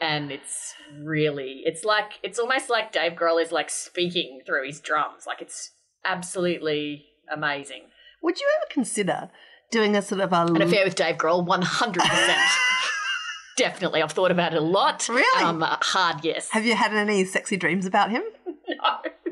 And 0.00 0.32
it's 0.32 0.74
really, 1.00 1.62
it's 1.64 1.84
like, 1.84 2.14
it's 2.24 2.38
almost 2.38 2.68
like 2.68 2.90
Dave 2.90 3.12
Grohl 3.12 3.40
is 3.40 3.52
like 3.52 3.70
speaking 3.70 4.40
through 4.44 4.66
his 4.66 4.80
drums. 4.80 5.26
Like 5.28 5.40
it's 5.40 5.72
absolutely 6.04 7.04
amazing. 7.32 7.82
Would 8.22 8.40
you 8.40 8.48
ever 8.56 8.66
consider 8.72 9.30
doing 9.70 9.94
a 9.94 10.02
sort 10.02 10.20
of 10.20 10.32
a 10.32 10.46
an 10.54 10.62
affair 10.62 10.84
with 10.84 10.96
Dave 10.96 11.18
Grohl? 11.18 11.46
One 11.46 11.62
hundred 11.62 12.02
percent. 12.02 12.40
Definitely. 13.56 14.02
I've 14.02 14.12
thought 14.12 14.30
about 14.30 14.54
it 14.54 14.58
a 14.58 14.60
lot. 14.64 15.08
Really? 15.08 15.44
Um, 15.44 15.62
uh, 15.62 15.76
hard 15.80 16.24
yes. 16.24 16.50
Have 16.50 16.64
you 16.64 16.74
had 16.74 16.92
any 16.94 17.24
sexy 17.24 17.56
dreams 17.56 17.86
about 17.86 18.10
him? 18.10 18.22
no. 18.46 18.76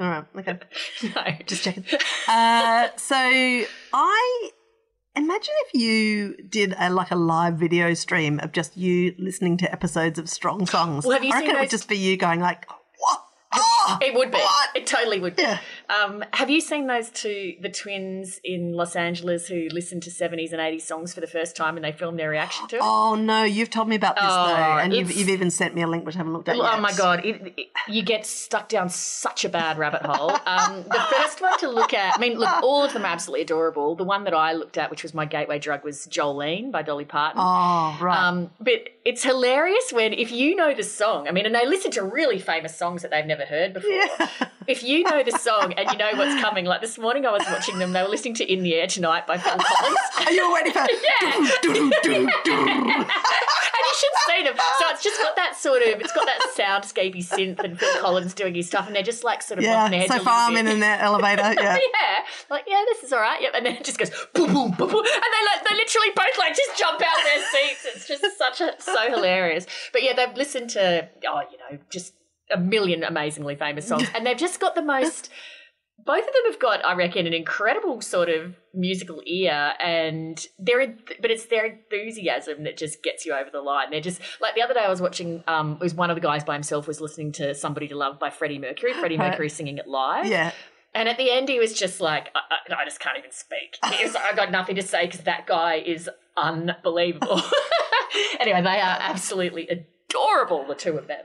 All 0.00 0.08
right, 0.08 0.24
okay. 0.36 0.58
No. 1.02 1.22
Just 1.46 1.62
checking. 1.64 1.84
Uh, 2.28 2.88
so 2.96 3.16
I 3.16 4.50
imagine 5.16 5.54
if 5.66 5.74
you 5.80 6.36
did 6.48 6.74
a 6.78 6.90
like 6.90 7.10
a 7.10 7.16
live 7.16 7.54
video 7.54 7.94
stream 7.94 8.38
of 8.40 8.52
just 8.52 8.76
you 8.76 9.14
listening 9.18 9.56
to 9.58 9.72
episodes 9.72 10.18
of 10.18 10.28
strong 10.28 10.66
songs. 10.66 11.04
Well, 11.04 11.14
have 11.16 11.24
you 11.24 11.30
I 11.32 11.38
seen 11.38 11.46
reckon 11.48 11.56
it 11.56 11.60
would 11.64 11.70
just 11.70 11.88
be 11.88 11.96
you 11.98 12.16
going 12.16 12.40
like, 12.40 12.66
what? 12.98 13.20
Oh, 13.52 13.98
It 14.00 14.14
would 14.14 14.30
be. 14.30 14.38
What? 14.38 14.68
It 14.76 14.86
totally 14.86 15.18
would 15.20 15.36
be. 15.36 15.42
Yeah. 15.42 15.58
Um, 15.90 16.24
have 16.32 16.48
you 16.50 16.60
seen 16.60 16.86
those 16.86 17.10
two, 17.10 17.56
the 17.60 17.68
twins 17.68 18.40
in 18.44 18.74
Los 18.74 18.94
Angeles 18.96 19.48
who 19.48 19.68
listened 19.72 20.02
to 20.04 20.10
70s 20.10 20.52
and 20.52 20.60
80s 20.60 20.82
songs 20.82 21.12
for 21.12 21.20
the 21.20 21.26
first 21.26 21.56
time 21.56 21.76
and 21.76 21.84
they 21.84 21.92
filmed 21.92 22.18
their 22.18 22.30
reaction 22.30 22.68
to 22.68 22.76
it? 22.76 22.82
Oh 22.84 23.14
no, 23.16 23.42
you've 23.44 23.70
told 23.70 23.88
me 23.88 23.96
about 23.96 24.14
this 24.16 24.24
Oh, 24.26 24.46
though, 24.48 24.78
and 24.78 24.92
you've, 24.94 25.10
you've 25.12 25.28
even 25.28 25.50
sent 25.50 25.74
me 25.74 25.82
a 25.82 25.86
link 25.86 26.06
which 26.06 26.14
I 26.14 26.18
haven't 26.18 26.32
looked 26.32 26.48
at 26.48 26.56
Oh 26.56 26.62
yet. 26.62 26.80
my 26.80 26.92
god! 26.92 27.24
It, 27.24 27.54
it- 27.56 27.66
you 27.88 28.02
get 28.02 28.24
stuck 28.26 28.68
down 28.68 28.88
such 28.88 29.44
a 29.44 29.48
bad 29.48 29.78
rabbit 29.78 30.02
hole. 30.02 30.30
Um, 30.46 30.82
the 30.84 31.02
first 31.10 31.40
one 31.40 31.58
to 31.60 31.68
look 31.70 31.92
at, 31.94 32.14
I 32.16 32.20
mean, 32.20 32.38
look, 32.38 32.62
all 32.62 32.84
of 32.84 32.92
them 32.92 33.02
are 33.04 33.06
absolutely 33.08 33.42
adorable. 33.42 33.96
The 33.96 34.04
one 34.04 34.24
that 34.24 34.34
I 34.34 34.52
looked 34.52 34.76
at, 34.78 34.90
which 34.90 35.02
was 35.02 35.14
my 35.14 35.24
gateway 35.24 35.58
drug, 35.58 35.82
was 35.82 36.06
Jolene 36.06 36.70
by 36.70 36.82
Dolly 36.82 37.04
Parton. 37.06 37.40
Oh 37.42 37.96
right. 38.00 38.16
Um, 38.16 38.50
but 38.60 38.90
it's 39.04 39.24
hilarious 39.24 39.92
when 39.92 40.12
if 40.12 40.30
you 40.30 40.54
know 40.54 40.74
the 40.74 40.82
song. 40.82 41.26
I 41.26 41.32
mean, 41.32 41.46
and 41.46 41.54
they 41.54 41.66
listen 41.66 41.90
to 41.92 42.04
really 42.04 42.38
famous 42.38 42.76
songs 42.76 43.02
that 43.02 43.10
they've 43.10 43.26
never 43.26 43.44
heard 43.46 43.72
before. 43.74 43.90
yeah. 43.90 44.28
If 44.66 44.82
you 44.84 45.02
know 45.04 45.22
the 45.24 45.32
song 45.38 45.72
and 45.80 45.90
you 45.90 45.98
know 45.98 46.10
what's 46.16 46.40
coming, 46.40 46.64
like 46.64 46.80
this 46.80 46.98
morning 46.98 47.26
I 47.26 47.30
was 47.30 47.42
watching 47.46 47.78
them. 47.78 47.92
They 47.92 48.02
were 48.02 48.08
listening 48.08 48.34
to 48.34 48.52
"In 48.52 48.62
the 48.62 48.74
Air 48.74 48.86
Tonight" 48.86 49.26
by 49.26 49.38
Phil 49.38 49.56
Collins. 49.58 49.98
Are 50.26 50.32
you 50.32 50.52
waiting 50.52 50.72
for? 50.72 50.80
Yeah. 51.00 51.30
And 53.80 53.86
you 53.86 53.94
should 53.96 54.16
see 54.26 54.42
them. 54.42 54.54
So 54.78 54.84
it's 54.90 55.02
just 55.02 55.20
got 55.20 55.36
that 55.36 55.56
sort 55.56 55.82
of, 55.82 56.00
it's 56.00 56.12
got 56.12 56.26
that 56.26 56.40
soundscapey 56.56 57.24
synth 57.24 57.60
and 57.60 57.78
Phil 57.78 58.00
Collins 58.00 58.34
doing 58.34 58.54
his 58.54 58.66
stuff, 58.66 58.86
and 58.86 58.94
they're 58.94 59.02
just 59.02 59.24
like 59.24 59.42
sort 59.42 59.58
of 59.58 59.64
yeah. 59.64 59.88
their 59.88 60.06
So 60.06 60.18
far, 60.18 60.50
I'm 60.50 60.56
in 60.56 60.66
an 60.66 60.82
elevator. 60.82 61.42
Yeah. 61.60 61.76
Yeah, 61.76 62.24
like 62.48 62.64
yeah, 62.66 62.82
this 62.88 63.04
is 63.04 63.12
all 63.12 63.20
right. 63.20 63.40
Yep, 63.40 63.52
and 63.54 63.66
then 63.66 63.76
it 63.76 63.84
just 63.84 63.98
goes 63.98 64.10
boom, 64.34 64.52
boom, 64.52 64.70
boom, 64.72 64.88
boom, 64.88 65.04
and 65.04 65.04
they 65.04 65.44
like 65.46 65.68
they 65.68 65.74
literally 65.74 66.08
both 66.14 66.38
like 66.38 66.54
just 66.54 66.76
jump 66.78 67.00
out 67.00 67.18
of 67.18 67.24
their 67.24 67.42
seats. 67.50 67.86
It's 67.86 68.08
just 68.08 68.38
such 68.38 68.60
a 68.60 68.80
so 68.80 69.10
hilarious. 69.10 69.66
But 69.92 70.02
yeah, 70.02 70.14
they've 70.14 70.36
listened 70.36 70.70
to 70.70 71.08
oh, 71.28 71.42
you 71.50 71.58
know, 71.58 71.78
just 71.90 72.14
a 72.50 72.58
million 72.58 73.04
amazingly 73.04 73.56
famous 73.56 73.86
songs, 73.86 74.08
and 74.14 74.26
they've 74.26 74.36
just 74.36 74.60
got 74.60 74.74
the 74.74 74.82
most. 74.82 75.30
Both 76.06 76.20
of 76.26 76.32
them 76.32 76.42
have 76.52 76.58
got, 76.58 76.84
I 76.84 76.94
reckon, 76.94 77.26
an 77.26 77.34
incredible 77.34 78.00
sort 78.00 78.28
of 78.28 78.54
musical 78.74 79.20
ear, 79.26 79.72
and 79.80 80.44
they're, 80.58 80.94
but 81.20 81.30
it's 81.30 81.46
their 81.46 81.66
enthusiasm 81.66 82.64
that 82.64 82.76
just 82.76 83.02
gets 83.02 83.26
you 83.26 83.32
over 83.34 83.50
the 83.50 83.60
line. 83.60 83.90
They're 83.90 84.00
just 84.00 84.20
like 84.40 84.54
the 84.54 84.62
other 84.62 84.74
day 84.74 84.80
I 84.80 84.88
was 84.88 85.00
watching, 85.00 85.42
um, 85.46 85.72
it 85.72 85.80
was 85.82 85.94
one 85.94 86.10
of 86.10 86.14
the 86.16 86.20
guys 86.20 86.44
by 86.44 86.54
himself 86.54 86.86
was 86.86 87.00
listening 87.00 87.32
to 87.32 87.54
"Somebody 87.54 87.88
to 87.88 87.96
Love" 87.96 88.18
by 88.18 88.30
Freddie 88.30 88.58
Mercury. 88.58 88.92
Freddie. 88.94 89.18
Mercury 89.26 89.48
singing 89.48 89.78
it 89.78 89.86
live, 89.86 90.26
Yeah. 90.26 90.52
and 90.94 91.08
at 91.08 91.16
the 91.18 91.30
end, 91.30 91.48
he 91.48 91.58
was 91.58 91.72
just 91.78 92.00
like, 92.00 92.28
I, 92.34 92.40
I, 92.70 92.82
I 92.82 92.84
just 92.84 93.00
can't 93.00 93.18
even 93.18 93.32
speak. 93.32 93.78
He 93.92 94.04
was 94.04 94.14
like, 94.14 94.24
I 94.24 94.34
got 94.34 94.50
nothing 94.50 94.76
to 94.76 94.82
say 94.82 95.06
because 95.06 95.20
that 95.22 95.46
guy 95.46 95.74
is 95.76 96.08
unbelievable. 96.36 97.40
anyway, 98.40 98.62
they 98.62 98.80
are 98.80 98.98
absolutely 99.00 99.68
adorable, 99.68 100.64
the 100.66 100.74
two 100.74 100.96
of 100.96 101.06
them. 101.06 101.24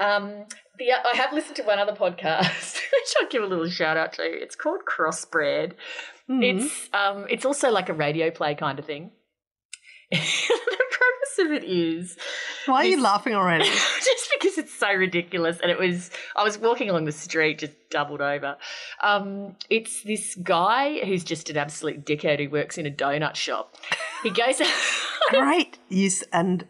Um, 0.00 0.46
the 0.78 0.92
I 0.92 1.14
have 1.14 1.32
listened 1.32 1.56
to 1.56 1.62
one 1.62 1.78
other 1.78 1.92
podcast, 1.92 2.74
which 2.92 3.14
I'll 3.20 3.28
give 3.28 3.42
a 3.42 3.46
little 3.46 3.68
shout 3.68 3.96
out 3.96 4.14
to. 4.14 4.22
It's 4.22 4.56
called 4.56 4.80
Crossbred. 4.88 5.74
Mhm. 6.28 6.42
It's 6.64 6.88
um, 6.92 7.26
it's 7.28 7.44
also 7.44 7.70
like 7.70 7.88
a 7.88 7.94
radio 7.94 8.30
play 8.30 8.54
kind 8.54 8.78
of 8.78 8.84
thing. 8.86 9.12
the 10.10 10.16
premise 10.18 11.38
of 11.38 11.52
it 11.52 11.64
is 11.64 12.16
Why 12.66 12.84
are 12.84 12.84
you 12.86 13.00
laughing 13.00 13.34
already? 13.34 13.64
just 13.68 14.28
because 14.40 14.58
it's 14.58 14.74
so 14.74 14.92
ridiculous. 14.92 15.58
And 15.60 15.70
it 15.70 15.78
was, 15.78 16.10
I 16.34 16.42
was 16.42 16.58
walking 16.58 16.90
along 16.90 17.04
the 17.04 17.12
street, 17.12 17.58
just 17.60 17.74
doubled 17.90 18.20
over. 18.20 18.56
Um, 19.04 19.54
it's 19.68 20.02
this 20.02 20.34
guy 20.34 21.04
who's 21.04 21.22
just 21.22 21.48
an 21.48 21.56
absolute 21.56 22.04
dickhead 22.04 22.42
who 22.42 22.50
works 22.50 22.76
in 22.76 22.86
a 22.86 22.90
donut 22.90 23.36
shop. 23.36 23.76
He 24.24 24.30
goes, 24.30 24.60
Great 25.30 25.78
use 25.88 26.24
and 26.32 26.64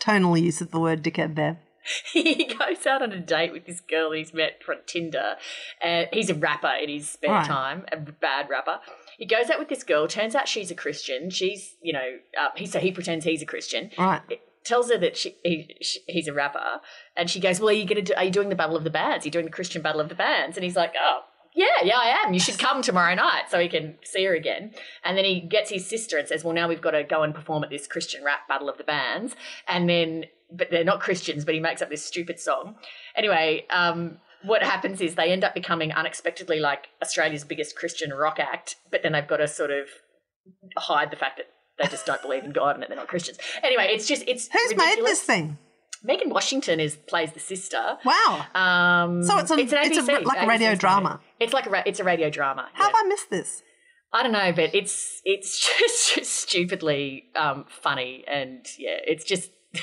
tonal 0.00 0.36
use 0.36 0.60
of 0.60 0.72
the 0.72 0.80
word 0.80 1.04
dickhead 1.04 1.36
there. 1.36 1.60
he 2.12 2.44
goes 2.44 2.86
out 2.86 3.02
on 3.02 3.12
a 3.12 3.20
date 3.20 3.52
with 3.52 3.66
this 3.66 3.80
girl 3.80 4.12
he's 4.12 4.32
met 4.34 4.62
from 4.64 4.78
Tinder. 4.86 5.36
And 5.82 6.08
he's 6.12 6.30
a 6.30 6.34
rapper 6.34 6.72
in 6.82 6.88
his 6.88 7.08
spare 7.10 7.30
Right. 7.30 7.46
time, 7.46 7.84
a 7.92 7.96
bad 7.96 8.48
rapper. 8.48 8.80
He 9.18 9.26
goes 9.26 9.50
out 9.50 9.58
with 9.58 9.68
this 9.68 9.82
girl. 9.84 10.08
Turns 10.08 10.34
out 10.34 10.48
she's 10.48 10.70
a 10.70 10.74
Christian. 10.74 11.30
She's, 11.30 11.76
you 11.82 11.92
know, 11.92 12.18
uh, 12.40 12.48
he 12.56 12.66
so 12.66 12.78
he 12.80 12.90
pretends 12.92 13.24
he's 13.24 13.42
a 13.42 13.46
Christian. 13.46 13.90
Right. 13.98 14.20
tells 14.64 14.90
her 14.90 14.98
that 14.98 15.16
she, 15.16 15.36
he, 15.42 15.76
she, 15.80 16.00
he's 16.06 16.28
a 16.28 16.32
rapper, 16.32 16.80
and 17.16 17.28
she 17.30 17.40
goes, 17.40 17.60
"Well, 17.60 17.70
are 17.70 17.72
you 17.72 17.84
going 17.86 17.96
to 18.04 18.12
do? 18.12 18.14
Are 18.14 18.24
you 18.24 18.30
doing 18.30 18.48
the 18.50 18.54
Battle 18.54 18.76
of 18.76 18.84
the 18.84 18.90
Bands? 18.90 19.24
Are 19.24 19.28
you 19.28 19.32
doing 19.32 19.46
the 19.46 19.50
Christian 19.50 19.82
Battle 19.82 20.00
of 20.00 20.08
the 20.08 20.14
Bands?" 20.14 20.56
And 20.56 20.64
he's 20.64 20.76
like, 20.76 20.94
"Oh." 21.00 21.20
Yeah, 21.52 21.66
yeah, 21.82 21.96
I 21.98 22.22
am. 22.24 22.32
You 22.32 22.38
should 22.38 22.58
come 22.66 22.80
tomorrow 22.80 23.12
night 23.16 23.50
so 23.50 23.58
he 23.58 23.68
can 23.68 23.96
see 24.04 24.24
her 24.24 24.34
again. 24.34 24.70
And 25.04 25.18
then 25.18 25.24
he 25.24 25.40
gets 25.40 25.68
his 25.68 25.84
sister 25.84 26.16
and 26.16 26.28
says, 26.28 26.44
Well, 26.44 26.54
now 26.54 26.68
we've 26.68 26.80
got 26.80 26.92
to 26.92 27.02
go 27.02 27.24
and 27.24 27.34
perform 27.34 27.64
at 27.64 27.70
this 27.70 27.88
Christian 27.88 28.22
rap 28.22 28.46
battle 28.46 28.68
of 28.68 28.78
the 28.78 28.84
bands. 28.84 29.34
And 29.66 29.88
then, 29.88 30.26
but 30.52 30.70
they're 30.70 30.84
not 30.84 31.00
Christians, 31.00 31.44
but 31.44 31.54
he 31.54 31.60
makes 31.60 31.82
up 31.82 31.90
this 31.90 32.04
stupid 32.04 32.38
song. 32.40 32.76
Anyway, 33.16 33.66
um, 33.70 34.18
what 34.42 34.62
happens 34.62 35.00
is 35.00 35.14
they 35.14 35.30
end 35.32 35.44
up 35.44 35.54
becoming 35.54 35.92
unexpectedly 35.92 36.60
like 36.60 36.88
Australia's 37.02 37.44
biggest 37.44 37.76
Christian 37.76 38.10
rock 38.10 38.38
act, 38.38 38.76
but 38.90 39.02
then 39.02 39.12
they've 39.12 39.26
got 39.26 39.38
to 39.38 39.48
sort 39.48 39.70
of 39.70 39.86
hide 40.76 41.10
the 41.10 41.16
fact 41.16 41.36
that 41.38 41.46
they 41.78 41.88
just 41.88 42.06
don't 42.06 42.22
believe 42.22 42.44
in 42.44 42.52
God 42.52 42.74
and 42.74 42.82
that 42.82 42.88
they're 42.88 42.96
not 42.96 43.08
Christians. 43.08 43.38
Anyway, 43.62 43.88
it's 43.90 44.06
just 44.06 44.24
it's 44.26 44.48
Who's 44.52 44.76
made 44.76 44.98
this 45.04 45.22
thing? 45.22 45.58
Megan 46.02 46.30
Washington 46.30 46.80
is 46.80 46.96
plays 46.96 47.32
the 47.32 47.40
sister. 47.40 47.98
Wow. 48.04 48.46
Um, 48.54 49.22
So 49.22 49.38
it's 49.38 49.50
a- 49.50 49.54
an 49.54 49.60
it's 49.60 49.72
a- 49.72 49.76
ABC, 49.76 50.24
like 50.24 50.42
a 50.42 50.46
radio 50.46 50.68
story. 50.68 50.76
drama. 50.78 51.20
It's 51.38 51.52
like 51.52 51.66
a 51.66 51.82
it's 51.88 52.00
a 52.00 52.04
radio 52.04 52.30
drama. 52.30 52.68
How 52.72 52.84
yeah. 52.84 52.92
have 52.92 53.04
I 53.04 53.08
missed 53.08 53.30
this? 53.30 53.62
I 54.12 54.22
don't 54.22 54.32
know, 54.32 54.52
but 54.52 54.74
it's 54.74 55.20
it's 55.24 55.60
just, 55.60 56.14
just 56.14 56.32
stupidly 56.32 57.24
um, 57.36 57.66
funny, 57.68 58.24
and 58.26 58.66
yeah, 58.78 58.96
it's 59.06 59.24
just 59.24 59.50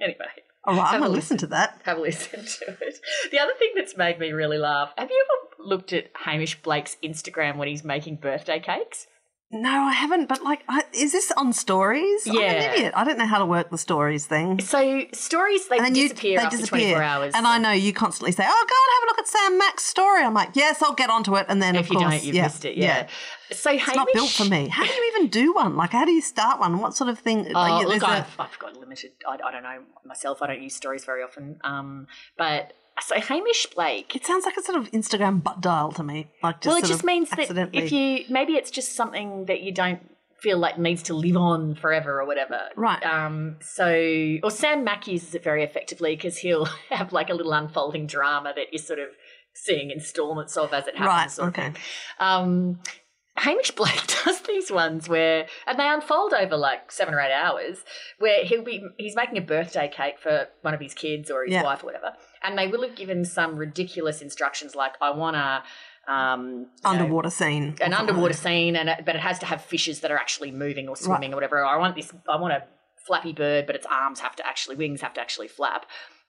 anyway. 0.00 0.26
Right, 0.66 0.78
I'm 0.78 1.00
going 1.00 1.10
to 1.10 1.16
listen 1.16 1.36
to 1.38 1.46
that. 1.48 1.80
Have 1.84 1.98
a 1.98 2.00
listen 2.00 2.44
to 2.44 2.76
it. 2.80 2.98
The 3.30 3.38
other 3.38 3.52
thing 3.56 3.70
that's 3.76 3.96
made 3.96 4.18
me 4.18 4.32
really 4.32 4.58
laugh. 4.58 4.90
Have 4.98 5.10
you 5.10 5.24
ever 5.24 5.68
looked 5.68 5.92
at 5.92 6.10
Hamish 6.24 6.60
Blake's 6.62 6.96
Instagram 7.04 7.56
when 7.56 7.68
he's 7.68 7.84
making 7.84 8.16
birthday 8.16 8.58
cakes? 8.58 9.06
No, 9.52 9.70
I 9.84 9.92
haven't. 9.92 10.28
But 10.28 10.42
like, 10.42 10.64
I, 10.68 10.82
is 10.92 11.12
this 11.12 11.30
on 11.36 11.52
stories? 11.52 12.26
I'm 12.26 12.34
Yeah. 12.34 12.50
an 12.52 12.74
idiot. 12.74 12.92
I 12.96 13.04
don't 13.04 13.16
know 13.16 13.26
how 13.26 13.38
to 13.38 13.46
work 13.46 13.70
the 13.70 13.78
stories 13.78 14.26
thing. 14.26 14.58
So 14.60 15.04
stories 15.12 15.68
they 15.68 15.78
then 15.78 15.94
you 15.94 16.08
disappear 16.08 16.38
they 16.40 16.44
after 16.46 16.56
disappear. 16.58 16.94
24 16.96 17.02
hours. 17.02 17.32
And 17.36 17.46
I 17.46 17.58
know 17.58 17.70
you 17.70 17.92
constantly 17.92 18.32
say, 18.32 18.44
"Oh, 18.44 18.66
go 18.68 18.74
and 18.76 18.92
have 18.94 19.02
a 19.04 19.06
look 19.10 19.18
at 19.20 19.28
Sam 19.28 19.58
Mack's 19.58 19.84
story." 19.84 20.24
I'm 20.24 20.34
like, 20.34 20.50
"Yes, 20.54 20.82
I'll 20.82 20.94
get 20.94 21.10
onto 21.10 21.36
it." 21.36 21.46
And 21.48 21.62
then 21.62 21.76
if 21.76 21.86
of 21.86 21.92
you 21.92 21.98
course, 22.00 22.14
don't, 22.14 22.24
you've 22.24 22.34
yeah, 22.34 22.42
missed 22.42 22.64
it. 22.64 22.76
Yeah. 22.76 23.06
So 23.52 23.70
Hamish, 23.70 23.86
It's 23.86 23.96
not 23.96 24.08
built 24.12 24.30
for 24.30 24.44
me. 24.46 24.66
How 24.68 24.84
do 24.84 24.92
you 24.92 25.12
even 25.14 25.28
do 25.28 25.54
one? 25.54 25.76
Like, 25.76 25.90
how 25.92 26.04
do 26.04 26.10
you 26.10 26.22
start 26.22 26.58
one? 26.58 26.80
What 26.80 26.96
sort 26.96 27.08
of 27.08 27.20
thing? 27.20 27.46
Oh, 27.50 27.52
like, 27.52 27.82
look, 27.86 27.88
there's 27.90 28.02
a- 28.02 28.06
I've, 28.08 28.40
I've 28.40 28.58
got 28.58 28.76
limited. 28.76 29.12
I, 29.28 29.34
I 29.34 29.52
don't 29.52 29.62
know 29.62 29.78
myself. 30.04 30.42
I 30.42 30.48
don't 30.48 30.62
use 30.62 30.74
stories 30.74 31.04
very 31.04 31.22
often. 31.22 31.60
Um, 31.62 32.08
but 32.36 32.72
so 33.00 33.20
Hamish 33.20 33.66
Blake. 33.66 34.14
it 34.16 34.24
sounds 34.24 34.44
like 34.44 34.56
a 34.56 34.62
sort 34.62 34.78
of 34.78 34.90
Instagram 34.92 35.42
butt 35.42 35.60
dial 35.60 35.92
to 35.92 36.02
me. 36.02 36.28
Like, 36.42 36.60
just 36.60 36.66
well, 36.66 36.82
it 36.82 36.86
just 36.86 37.04
means 37.04 37.30
that 37.30 37.70
if 37.72 37.92
you 37.92 38.24
maybe 38.28 38.54
it's 38.54 38.70
just 38.70 38.94
something 38.94 39.46
that 39.46 39.62
you 39.62 39.72
don't 39.72 40.00
feel 40.40 40.58
like 40.58 40.78
needs 40.78 41.02
to 41.04 41.14
live 41.14 41.36
on 41.36 41.74
forever 41.74 42.20
or 42.20 42.26
whatever. 42.26 42.60
Right. 42.76 43.04
Um. 43.04 43.56
So, 43.60 44.38
or 44.42 44.50
Sam 44.50 44.84
Mack 44.84 45.06
uses 45.06 45.34
it 45.34 45.42
very 45.42 45.62
effectively 45.64 46.14
because 46.16 46.38
he'll 46.38 46.64
have 46.90 47.12
like 47.12 47.30
a 47.30 47.34
little 47.34 47.52
unfolding 47.52 48.06
drama 48.06 48.52
that 48.54 48.66
you're 48.72 48.82
sort 48.82 48.98
of 48.98 49.08
seeing 49.54 49.90
installments 49.90 50.56
of 50.56 50.72
as 50.72 50.86
it 50.86 50.96
happens. 50.96 51.38
right. 51.38 51.48
Okay. 51.48 51.72
Um, 52.20 52.80
Hamish 53.38 53.70
Blake 53.72 54.06
does 54.24 54.40
these 54.42 54.70
ones 54.70 55.08
where, 55.08 55.46
and 55.66 55.78
they 55.78 55.88
unfold 55.88 56.32
over 56.32 56.56
like 56.56 56.90
seven 56.90 57.14
or 57.14 57.20
eight 57.20 57.32
hours, 57.32 57.84
where 58.18 58.44
he'll 58.44 58.64
be 58.64 58.82
he's 58.98 59.14
making 59.16 59.36
a 59.38 59.42
birthday 59.42 59.88
cake 59.88 60.18
for 60.18 60.48
one 60.62 60.74
of 60.74 60.80
his 60.80 60.94
kids 60.94 61.30
or 61.30 61.44
his 61.44 61.52
Yeah. 61.52 61.62
wife 61.62 61.82
or 61.82 61.86
whatever, 61.86 62.14
and 62.42 62.58
they 62.58 62.66
will 62.66 62.82
have 62.82 62.96
given 62.96 63.24
some 63.24 63.56
ridiculous 63.56 64.22
instructions 64.22 64.74
like, 64.74 64.94
"I 65.00 65.10
want 65.10 65.36
a 65.36 65.62
um, 66.08 66.48
you 66.50 66.66
know, 66.84 66.90
Underwater 66.90 67.30
scene. 67.30 67.76
an 67.80 67.92
underwater 67.92 68.32
scene, 68.34 68.76
and 68.76 68.88
it, 68.88 69.04
but 69.04 69.16
it 69.16 69.20
has 69.20 69.40
to 69.40 69.46
have 69.46 69.60
fishes 69.64 70.00
that 70.00 70.10
are 70.12 70.16
actually 70.16 70.52
moving 70.52 70.88
or 70.88 70.94
swimming 70.96 71.32
or 71.32 71.36
whatever. 71.36 71.64
I 71.64 71.76
want 71.78 71.96
this, 71.96 72.12
I 72.28 72.36
want 72.36 72.52
a 72.54 72.62
flappy 73.06 73.32
bird, 73.32 73.66
but 73.66 73.74
its 73.74 73.86
arms 73.90 74.20
have 74.20 74.36
to 74.36 74.46
actually, 74.46 74.76
wings 74.76 75.00
have 75.00 75.14
to 75.14 75.20
actually 75.20 75.48
flap." 75.48 75.84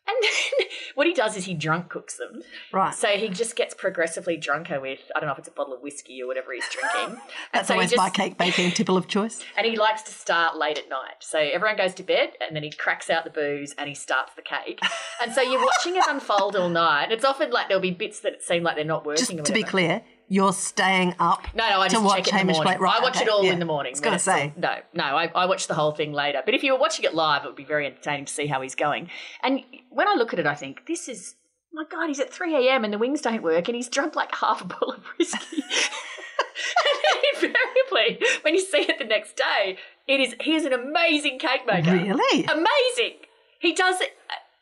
And 0.08 0.15
then 0.22 0.67
what 0.96 1.08
he 1.08 1.13
does 1.13 1.36
is 1.38 1.46
he 1.46 1.54
drunk 1.54 1.89
cooks 1.89 2.17
them. 2.17 2.41
Right. 2.72 2.93
So 2.93 3.08
he 3.10 3.30
just 3.30 3.56
gets 3.56 3.74
progressively 3.74 4.38
drunker 4.38 4.80
with 4.80 5.00
I 5.15 5.20
don't 5.20 5.28
know 5.28 5.34
if 5.34 5.39
it's 5.39 5.48
a 5.48 5.52
bottle 5.52 5.74
of 5.74 5.82
whiskey 5.82 6.22
or 6.22 6.28
whatever 6.28 6.54
he's 6.54 6.67
drinking. 6.70 7.20
and 7.20 7.20
That's 7.54 7.67
so 7.67 7.74
always 7.74 7.91
just, 7.91 7.98
my 7.98 8.10
cake 8.10 8.38
baking 8.38 8.72
tipple 8.72 8.98
of 8.98 9.08
choice. 9.08 9.43
And 9.58 9.65
he 9.65 9.76
likes 9.76 10.04
to 10.04 10.12
start 10.12 10.56
late 10.56 10.78
at 10.78 10.88
night. 10.88 11.15
So 11.20 11.39
everyone 11.39 11.78
goes 11.78 11.96
to 11.96 12.04
bed 12.04 12.34
and 12.39 12.56
then 12.56 12.62
he 12.62 12.72
cracks 12.72 13.10
out 13.10 13.24
the 13.24 13.32
booze 13.32 13.74
and 13.78 13.89
he 13.89 13.96
starts 13.96 14.34
the 14.36 14.43
cake. 14.43 14.80
And 15.22 15.34
so 15.34 15.41
you're 15.41 15.63
watching 15.63 15.96
it 15.96 16.04
unfold 16.08 16.56
all 16.56 16.70
night. 16.70 17.12
It's 17.12 17.26
often 17.26 17.50
like 17.50 17.67
there'll 17.67 17.82
be 17.82 17.91
bits 17.91 18.20
that 18.20 18.43
seem 18.43 18.62
like 18.62 18.76
they're 18.76 18.86
not 18.86 19.06
working. 19.06 19.38
Just 19.38 19.46
to 19.46 19.54
be 19.54 19.63
clear, 19.63 20.04
you're 20.28 20.54
staying 20.54 21.16
up. 21.20 21.48
No, 21.56 21.70
no, 21.70 21.82
I 21.82 21.88
to 21.88 21.94
just 21.94 22.06
watch 22.06 22.20
it 22.20 22.28
in 22.28 22.32
the 22.34 22.38
Hamish 22.38 22.56
morning. 22.58 22.74
Blake- 22.74 22.82
right, 22.82 23.00
I 23.00 23.04
watch 23.04 23.16
okay, 23.16 23.26
it 23.26 23.30
all 23.30 23.44
yeah. 23.44 23.54
in 23.54 23.60
the 23.60 23.66
morning. 23.66 23.92
I 23.92 23.94
was 23.94 24.02
going 24.02 24.16
to 24.16 24.20
say. 24.20 24.54
no, 24.58 24.76
no, 24.94 25.04
I, 25.04 25.32
I 25.34 25.46
watch 25.46 25.68
the 25.68 25.74
whole 25.74 25.92
thing 25.92 26.12
later. 26.12 26.42
But 26.44 26.54
if 26.54 26.63
you 26.63 26.74
were 26.74 26.80
watching 26.80 27.06
it 27.06 27.16
live, 27.16 27.44
it 27.44 27.48
would 27.48 27.56
be 27.56 27.63
very 27.63 27.86
entertaining 27.86 28.26
to 28.26 28.34
see 28.34 28.48
how 28.48 28.62
he's 28.62 28.76
going. 28.76 29.10
And 29.42 29.63
when 29.90 30.08
I 30.08 30.16
look 30.16 30.34
at 30.34 30.40
it, 30.40 30.46
I 30.46 30.56
think 30.56 30.86
this 30.86 31.08
is 31.08 31.36
my 31.74 31.84
God. 31.90 32.08
He's 32.08 32.20
at 32.20 32.34
three 32.34 32.56
a.m. 32.56 32.84
and 32.84 32.94
the 32.94 32.98
wings 32.98 33.22
don't 33.22 33.44
work, 33.44 33.68
and 33.68 33.76
he's 33.76 33.88
drunk 33.90 34.16
like 34.16 34.34
half 34.36 34.62
a 34.62 34.66
bottle 34.66 34.94
of 34.94 35.04
whiskey. 35.18 35.38
and 35.63 37.24
invariably, 37.36 38.28
when 38.42 38.54
you 38.54 38.62
see 38.62 38.80
it 38.80 38.98
the 38.98 39.06
next 39.06 39.38
day, 39.38 39.78
it 40.08 40.20
is 40.20 40.36
he 40.42 40.56
is 40.56 40.66
an 40.66 40.74
amazing 40.74 41.40
cake 41.40 41.62
maker. 41.66 41.92
Really? 41.92 42.46
Amazing. 42.46 43.20
He 43.60 43.74
does 43.74 44.02
uh, 44.02 44.06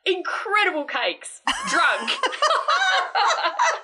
incredible 0.05 0.85
cakes 0.85 1.41
drunk. 1.69 2.11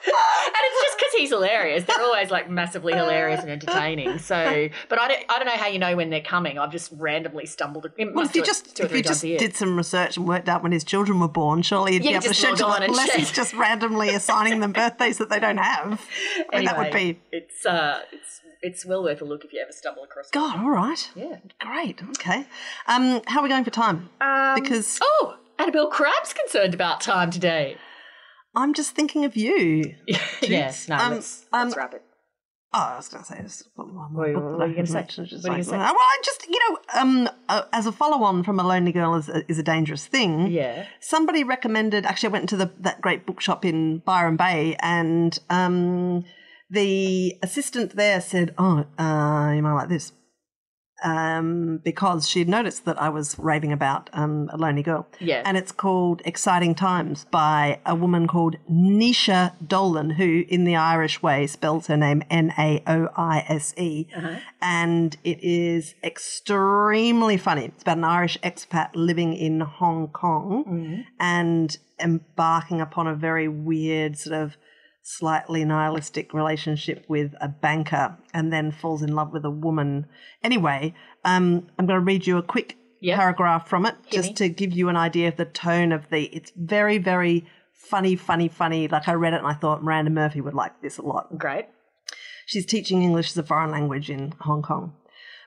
and 0.06 0.64
it's 0.64 0.82
just 0.84 0.98
because 0.98 1.14
he's 1.18 1.30
hilarious. 1.30 1.84
They're 1.84 2.02
always 2.02 2.30
like 2.32 2.50
massively 2.50 2.94
hilarious 2.94 3.42
and 3.42 3.50
entertaining. 3.50 4.20
So, 4.20 4.70
but 4.90 5.00
I 5.00 5.08
don't, 5.08 5.24
I 5.30 5.38
don't 5.38 5.46
know 5.48 5.58
how 5.58 5.68
you 5.68 5.80
know 5.80 5.96
when 5.96 6.10
they're 6.10 6.22
coming. 6.22 6.58
I've 6.60 6.72
just 6.72 6.92
randomly 6.98 7.46
stumbled. 7.46 7.86
It 7.86 8.14
Well, 8.14 8.26
if 8.26 8.36
you 8.36 8.44
just 8.44 8.80
if 8.80 8.92
you 8.94 9.02
just 9.04 9.22
did 9.22 9.56
some 9.56 9.76
research 9.78 10.18
and 10.18 10.28
worked 10.28 10.50
out 10.50 10.64
when 10.64 10.72
his 10.72 10.84
children 10.84 11.20
were 11.20 11.28
born, 11.28 11.62
surely 11.62 11.94
you'd 11.94 12.04
Yeah, 12.04 12.12
be 12.12 12.16
able 12.16 12.28
to 12.28 12.34
schedule 12.34 12.74
it 12.74 12.84
unless 12.84 13.08
check. 13.10 13.18
he's 13.18 13.32
just 13.32 13.54
randomly 13.54 14.10
assigning 14.10 14.60
them 14.60 14.74
birthdays 14.74 15.18
that 15.20 15.30
they 15.30 15.40
don't 15.40 15.58
have. 15.58 16.02
I 16.52 16.58
mean, 16.58 16.66
that 16.66 16.78
would 16.78 16.88
Anyway, 16.88 17.14
be 17.14 17.20
It's 17.32 17.66
uh, 17.66 18.02
it's 18.12 18.42
it's 18.62 18.86
well 18.86 19.04
worth 19.04 19.22
a 19.22 19.26
look 19.26 19.44
if 19.44 19.54
you 19.54 19.60
ever 19.60 19.72
stumble 19.72 20.04
across. 20.04 20.28
it. 20.28 20.34
God. 20.34 20.60
All 20.60 20.70
right, 20.70 21.10
Yeah. 21.16 21.38
great. 21.60 22.02
Okay, 22.20 22.46
um, 22.88 23.22
how 23.28 23.40
are 23.40 23.44
we 23.44 23.50
going 23.50 23.64
for 23.64 23.72
time? 23.72 24.10
Um, 24.22 24.62
Because 24.62 25.00
oh, 25.02 25.36
Annabel 25.62 25.88
Crabb's 25.88 26.34
concerned 26.34 26.74
about 26.74 27.02
time 27.02 27.30
today. 27.30 27.78
I'm 28.56 28.74
just 28.74 28.96
thinking 28.96 29.26
of 29.26 29.36
you. 29.38 29.96
yes. 30.42 30.90
No. 30.90 30.96
Um, 30.96 31.12
let's, 31.14 31.46
um, 31.54 31.68
let's 31.68 31.78
wrap 31.78 31.94
it. 31.94 32.02
Oh, 32.74 32.80
I 32.94 32.98
was 32.98 33.10
going 33.10 33.24
to 33.24 33.28
say 33.32 33.42
this. 33.42 33.64
What 33.76 33.86
are 34.18 34.28
you- 34.30 34.34
book 34.36 34.44
what 34.58 34.62
are 34.62 34.64
I 34.64 34.68
you 34.68 34.76
gonna 34.76 34.88
say? 34.88 35.06
just 35.06 35.20
What 35.20 35.28
are 35.28 35.36
you 35.36 35.38
like- 35.44 35.52
gonna 35.52 35.64
say? 35.66 35.78
Well, 35.78 35.96
I 35.98 36.18
just 36.24 36.48
you 36.50 36.60
know, 36.70 36.78
um, 37.00 37.30
uh, 37.50 37.64
as 37.74 37.86
a 37.86 37.92
follow-on 37.92 38.44
from 38.44 38.60
a 38.60 38.64
lonely 38.68 38.92
girl 38.94 39.14
is 39.16 39.30
a, 39.30 39.44
is 39.52 39.60
a 39.60 39.64
dangerous 39.64 40.06
thing. 40.08 40.48
Yeah. 40.48 40.86
somebody 41.02 41.44
recommended 41.44 42.06
actually 42.06 42.30
i 42.30 42.32
went 42.32 42.44
into 42.44 42.56
the, 42.58 42.72
that 42.80 43.02
great 43.02 43.26
bookshop 43.26 43.66
in 43.66 44.00
byron 44.00 44.38
bay 44.38 44.76
and 44.82 45.38
um, 45.50 46.24
the 46.70 47.38
assistant 47.44 47.96
there 47.98 48.22
said 48.22 48.54
oh 48.58 48.86
uh, 48.98 49.52
you 49.54 49.62
might 49.62 49.74
like 49.74 49.90
this 49.90 50.14
um, 51.04 51.78
because 51.84 52.28
she'd 52.30 52.48
noticed 52.50 52.86
that 52.86 53.02
i 53.02 53.10
was 53.10 53.38
raving 53.40 53.72
about 53.72 54.10
um, 54.14 54.50
a 54.54 54.58
lonely 54.58 54.84
girl 54.84 55.08
Yeah. 55.20 55.42
and 55.46 55.58
it's 55.58 55.72
called 55.72 56.22
exciting 56.26 56.76
times 56.76 57.26
by 57.32 57.80
a 57.86 57.96
woman 57.96 58.28
called 58.28 58.56
Naoise 58.70 59.52
Dolan 59.66 60.12
who 60.12 60.44
in 60.48 60.64
the 60.66 60.76
irish 60.76 61.22
way 61.24 61.48
spells 61.48 61.88
her 61.88 61.98
name 61.98 62.24
n-a-o-i-s-e 62.30 64.08
Uh-huh. 64.16 64.36
and 64.62 65.18
it 65.24 65.40
is 65.44 65.96
extremely 66.04 67.38
funny. 67.38 67.66
It's 67.66 67.82
about 67.84 67.98
an 67.98 68.04
Irish 68.04 68.38
expat 68.44 68.90
living 68.94 69.34
in 69.34 69.60
Hong 69.62 70.08
Kong 70.10 70.64
Mm-hmm. 70.68 71.02
and 71.20 71.78
embarking 72.00 72.82
upon 72.82 73.08
a 73.08 73.14
very 73.16 73.48
weird, 73.48 74.18
sort 74.18 74.36
of 74.42 74.58
slightly 75.04 75.66
nihilistic 75.66 76.34
relationship 76.34 77.06
with 77.08 77.34
a 77.42 77.48
banker 77.48 78.18
and 78.34 78.52
then 78.54 78.72
falls 78.72 79.02
in 79.02 79.14
love 79.16 79.32
with 79.34 79.44
a 79.46 79.50
woman. 79.50 80.06
Anyway, 80.44 80.94
um, 81.26 81.68
I'm 81.78 81.86
going 81.88 82.00
to 82.00 82.06
read 82.06 82.28
you 82.28 82.38
a 82.38 82.44
quick 82.44 82.78
Yeah. 83.02 83.18
paragraph 83.18 83.68
from 83.68 83.86
it 83.86 83.96
Hit 84.06 84.12
just 84.12 84.30
me. 84.30 84.36
to 84.36 84.50
give 84.50 84.72
you 84.74 84.90
an 84.90 84.98
idea 84.98 85.28
of 85.30 85.38
the 85.38 85.46
tone 85.46 85.92
of 85.92 86.10
the. 86.10 86.26
It's 86.26 86.52
very, 86.56 86.98
very 87.00 87.46
funny, 87.74 88.16
funny, 88.16 88.48
funny. 88.48 88.88
Like 88.88 89.08
I 89.08 89.14
read 89.14 89.34
it 89.34 89.38
and 89.38 89.48
I 89.48 89.54
thought 89.54 89.84
Miranda 89.84 90.12
Murphy 90.12 90.40
would 90.42 90.54
like 90.54 90.82
this 90.82 90.98
a 90.98 91.02
lot. 91.02 91.38
Great. 91.38 91.66
She's 92.46 92.66
teaching 92.66 93.02
English 93.02 93.32
as 93.32 93.38
a 93.38 93.44
foreign 93.44 93.72
language 93.72 94.10
in 94.10 94.34
Hong 94.42 94.62
Kong. 94.62 94.94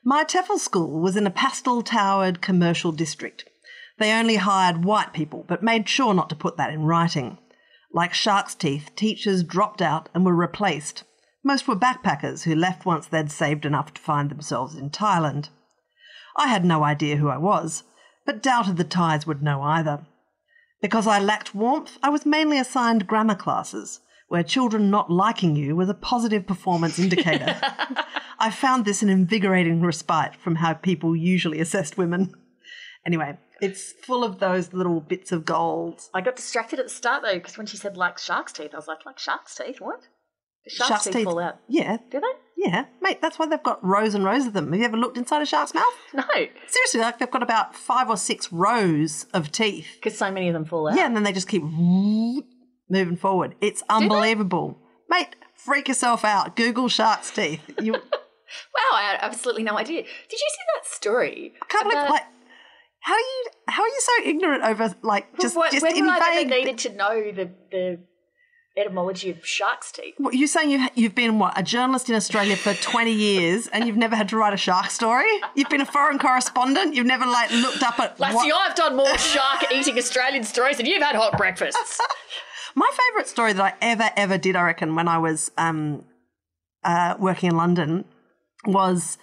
My 0.05 0.25
TEFL 0.25 0.59
school 0.59 1.01
was 1.01 1.17
in 1.17 1.27
a 1.27 1.31
pastel 1.31 1.83
towered 1.83 2.41
commercial 2.43 2.93
district. 2.93 3.45
They 3.99 4.13
only 4.13 4.37
hired 4.37 4.85
white 4.85 5.13
people, 5.13 5.45
but 5.47 5.63
made 5.63 5.89
sure 5.89 6.13
not 6.13 6.29
to 6.31 6.37
put 6.37 6.57
that 6.57 6.73
in 6.73 6.83
writing. 6.83 7.39
Like 7.95 8.13
Shark's 8.13 8.57
Teeth, 8.57 8.91
teachers 8.97 9.45
dropped 9.45 9.81
out 9.81 10.09
and 10.13 10.27
were 10.27 10.35
replaced. 10.35 11.05
Most 11.45 11.69
were 11.69 11.77
backpackers 11.77 12.43
who 12.43 12.57
left 12.57 12.85
once 12.85 13.07
they'd 13.07 13.31
saved 13.31 13.65
enough 13.65 13.95
to 13.95 14.03
find 14.03 14.31
themselves 14.31 14.75
in 14.75 14.91
Thailand. 14.91 15.51
I 16.37 16.49
had 16.49 16.65
no 16.65 16.83
idea 16.83 17.19
who 17.19 17.29
I 17.29 17.37
was, 17.37 17.85
but 18.27 18.43
doubted 18.43 18.79
the 18.79 18.85
Thais 18.85 19.29
would 19.29 19.45
know 19.45 19.63
either. 19.63 20.05
Because 20.83 21.07
I 21.07 21.21
lacked 21.21 21.55
warmth, 21.55 21.97
I 22.03 22.09
was 22.09 22.27
mainly 22.27 22.59
assigned 22.59 23.07
grammar 23.07 23.37
classes, 23.37 24.01
where 24.27 24.43
children 24.43 24.91
not 24.91 25.09
liking 25.09 25.55
you 25.55 25.77
was 25.77 25.89
a 25.89 25.95
positive 25.95 26.49
performance 26.49 26.99
indicator. 26.99 27.57
I 28.41 28.51
found 28.51 28.85
this 28.85 29.03
an 29.05 29.09
invigorating 29.09 29.81
respite 29.83 30.35
from 30.35 30.57
how 30.57 30.75
people 30.75 31.15
usually 31.15 31.61
assessed 31.61 31.97
women. 31.97 32.35
Anyway, 33.07 33.39
it's 33.65 33.93
full 33.93 34.23
of 34.25 34.39
those 34.39 34.73
little 34.73 35.01
bits 35.01 35.33
of 35.33 35.45
gold. 35.45 36.01
I 36.13 36.21
got 36.21 36.37
distracted 36.37 36.79
at 36.79 36.87
the 36.87 36.91
start 36.93 37.23
though 37.23 37.35
because 37.35 37.57
when 37.59 37.67
she 37.67 37.77
said 37.77 37.97
like 37.97 38.19
shark's 38.19 38.53
teeth, 38.53 38.71
I 38.75 38.77
was 38.77 38.89
like, 38.89 39.05
like 39.07 39.19
shark's 39.19 39.55
teeth? 39.55 39.81
What? 39.81 40.01
Shark's, 40.67 40.89
Shark's 40.89 41.05
teeth, 41.05 41.13
teeth. 41.15 41.25
fall 41.25 41.39
out? 41.41 41.59
Yeah, 41.69 41.99
Do 42.11 42.21
they? 42.21 42.27
yeah, 42.57 42.87
mate, 43.03 43.21
that's 43.21 43.39
why 43.39 43.47
they've 43.47 43.63
got 43.63 43.85
rows 43.85 44.15
and 44.15 44.25
rows 44.25 44.47
of 44.47 44.55
them. 44.55 44.73
Have 44.73 44.79
you 44.81 44.87
ever 44.87 44.97
looked 44.97 45.19
inside 45.19 45.43
a 45.43 45.47
shark's 45.47 45.75
mouth? 45.75 45.85
No, 46.15 46.25
Seriously, 46.67 47.01
like 47.01 47.19
they've 47.19 47.31
got 47.31 47.43
about 47.43 47.75
five 47.75 48.09
or 48.09 48.17
six 48.17 48.51
rows 48.53 49.27
of 49.35 49.53
teeth. 49.53 49.87
because 49.97 50.17
so 50.17 50.31
many 50.31 50.49
of 50.49 50.55
them 50.55 50.65
fall 50.65 50.89
out. 50.89 50.97
Yeah, 50.97 51.05
and 51.07 51.15
then 51.15 51.23
they 51.23 51.33
just 51.33 51.49
keep 51.49 51.63
moving 52.89 53.17
forward. 53.17 53.55
It's 53.61 53.83
unbelievable. 53.91 54.79
Mate, 55.09 55.37
freak 55.55 55.89
yourself 55.89 56.25
out. 56.25 56.57
Google 56.57 56.89
shark's 56.89 57.31
teeth. 57.31 57.61
You 57.83 57.93
Wow, 58.73 58.97
I 58.97 59.03
had 59.03 59.19
absolutely 59.21 59.65
no 59.65 59.77
idea. 59.77 60.03
Did 60.03 60.33
you 60.33 60.39
see 60.51 60.63
that 60.77 60.87
story? 60.87 61.55
can't 61.69 61.91
believe 61.91 62.09
like 62.09 62.23
how 63.05 63.13
are 63.15 63.19
you 63.19 63.45
how 63.69 63.83
are 63.83 63.89
you 63.89 64.01
so 64.01 64.13
ignorant 64.25 64.65
over 64.65 64.95
like 65.03 65.27
just 65.39 65.57
What- 65.57 65.73
just 65.73 65.83
when 65.83 66.09
I 66.09 66.39
ever 66.41 66.49
needed 66.49 66.79
to 66.79 66.93
know 66.95 67.33
the 67.33 67.51
the 67.71 67.99
etymology 68.77 69.31
of 69.31 69.47
shark's 69.47 69.93
teeth? 69.93 70.15
What, 70.19 70.35
you're 70.35 70.49
saying 70.49 70.71
you've, 70.71 70.89
you've 70.97 71.15
been 71.15 71.39
what 71.39 71.57
a 71.57 71.63
journalist 71.63 72.09
in 72.09 72.17
Australia 72.17 72.57
for 72.57 72.75
20 72.75 73.13
years 73.13 73.69
and 73.69 73.87
you've 73.87 73.97
never 73.97 74.17
had 74.17 74.29
to 74.31 74.37
write 74.37 74.53
a 74.53 74.57
shark 74.57 74.91
story? 74.91 75.29
You've 75.55 75.69
been 75.69 75.81
a 75.81 75.87
foreign 75.87 76.19
correspondent. 76.19 76.95
You've 76.95 77.07
never 77.07 77.25
like 77.25 77.53
looked 77.53 77.83
up 77.85 78.01
at 78.01 78.19
Lassie, 78.19 78.35
what- 78.35 78.71
I've 78.71 78.75
done 78.75 78.97
more 78.97 79.17
shark 79.19 79.71
eating 79.73 79.97
Australian 79.99 80.43
stories 80.43 80.79
than 80.79 80.87
you've 80.87 81.03
had 81.03 81.15
hot 81.15 81.37
breakfasts. 81.37 82.01
My 82.75 82.91
favourite 82.91 83.29
story 83.29 83.53
that 83.53 83.63
I 83.63 83.75
ever, 83.81 84.11
ever 84.17 84.39
did, 84.39 84.57
I 84.57 84.63
reckon, 84.63 84.97
when 84.97 85.07
I 85.07 85.19
was 85.19 85.53
um, 85.57 86.05
uh, 86.83 87.15
working 87.21 87.51
in 87.51 87.57
London 87.57 88.05
was, 88.67 89.19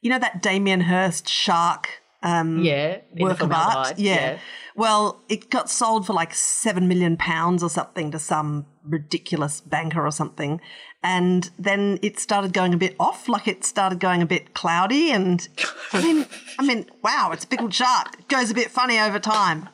you 0.00 0.10
know, 0.10 0.18
that 0.18 0.42
Damien 0.42 0.80
Hirst 0.80 1.28
shark 1.28 2.02
um, 2.26 2.62
yeah, 2.62 2.98
work 3.18 3.40
of 3.40 3.50
art? 3.52 3.62
formaldehyde, 3.72 3.98
Yeah. 3.98 4.38
Well, 4.74 5.22
it 5.30 5.48
got 5.48 5.70
sold 5.70 6.06
for 6.06 6.12
like 6.12 6.34
seven 6.34 6.86
million 6.86 7.16
pounds 7.16 7.62
or 7.62 7.70
something 7.70 8.10
to 8.10 8.18
some 8.18 8.66
ridiculous 8.84 9.62
banker 9.62 10.04
or 10.04 10.10
something. 10.10 10.60
And 11.02 11.48
then 11.58 11.98
it 12.02 12.18
started 12.18 12.52
going 12.52 12.74
a 12.74 12.76
bit 12.76 12.94
off, 13.00 13.26
like 13.28 13.48
it 13.48 13.64
started 13.64 14.00
going 14.00 14.20
a 14.20 14.26
bit 14.26 14.52
cloudy. 14.52 15.12
And 15.12 15.48
I 15.94 16.02
mean, 16.02 16.26
I 16.58 16.66
mean, 16.66 16.84
wow, 17.02 17.30
it's 17.32 17.44
a 17.44 17.48
big 17.48 17.62
old 17.62 17.72
shark. 17.72 18.18
It 18.18 18.28
goes 18.28 18.50
a 18.50 18.54
bit 18.54 18.70
funny 18.70 18.98
over 18.98 19.18
time. 19.18 19.68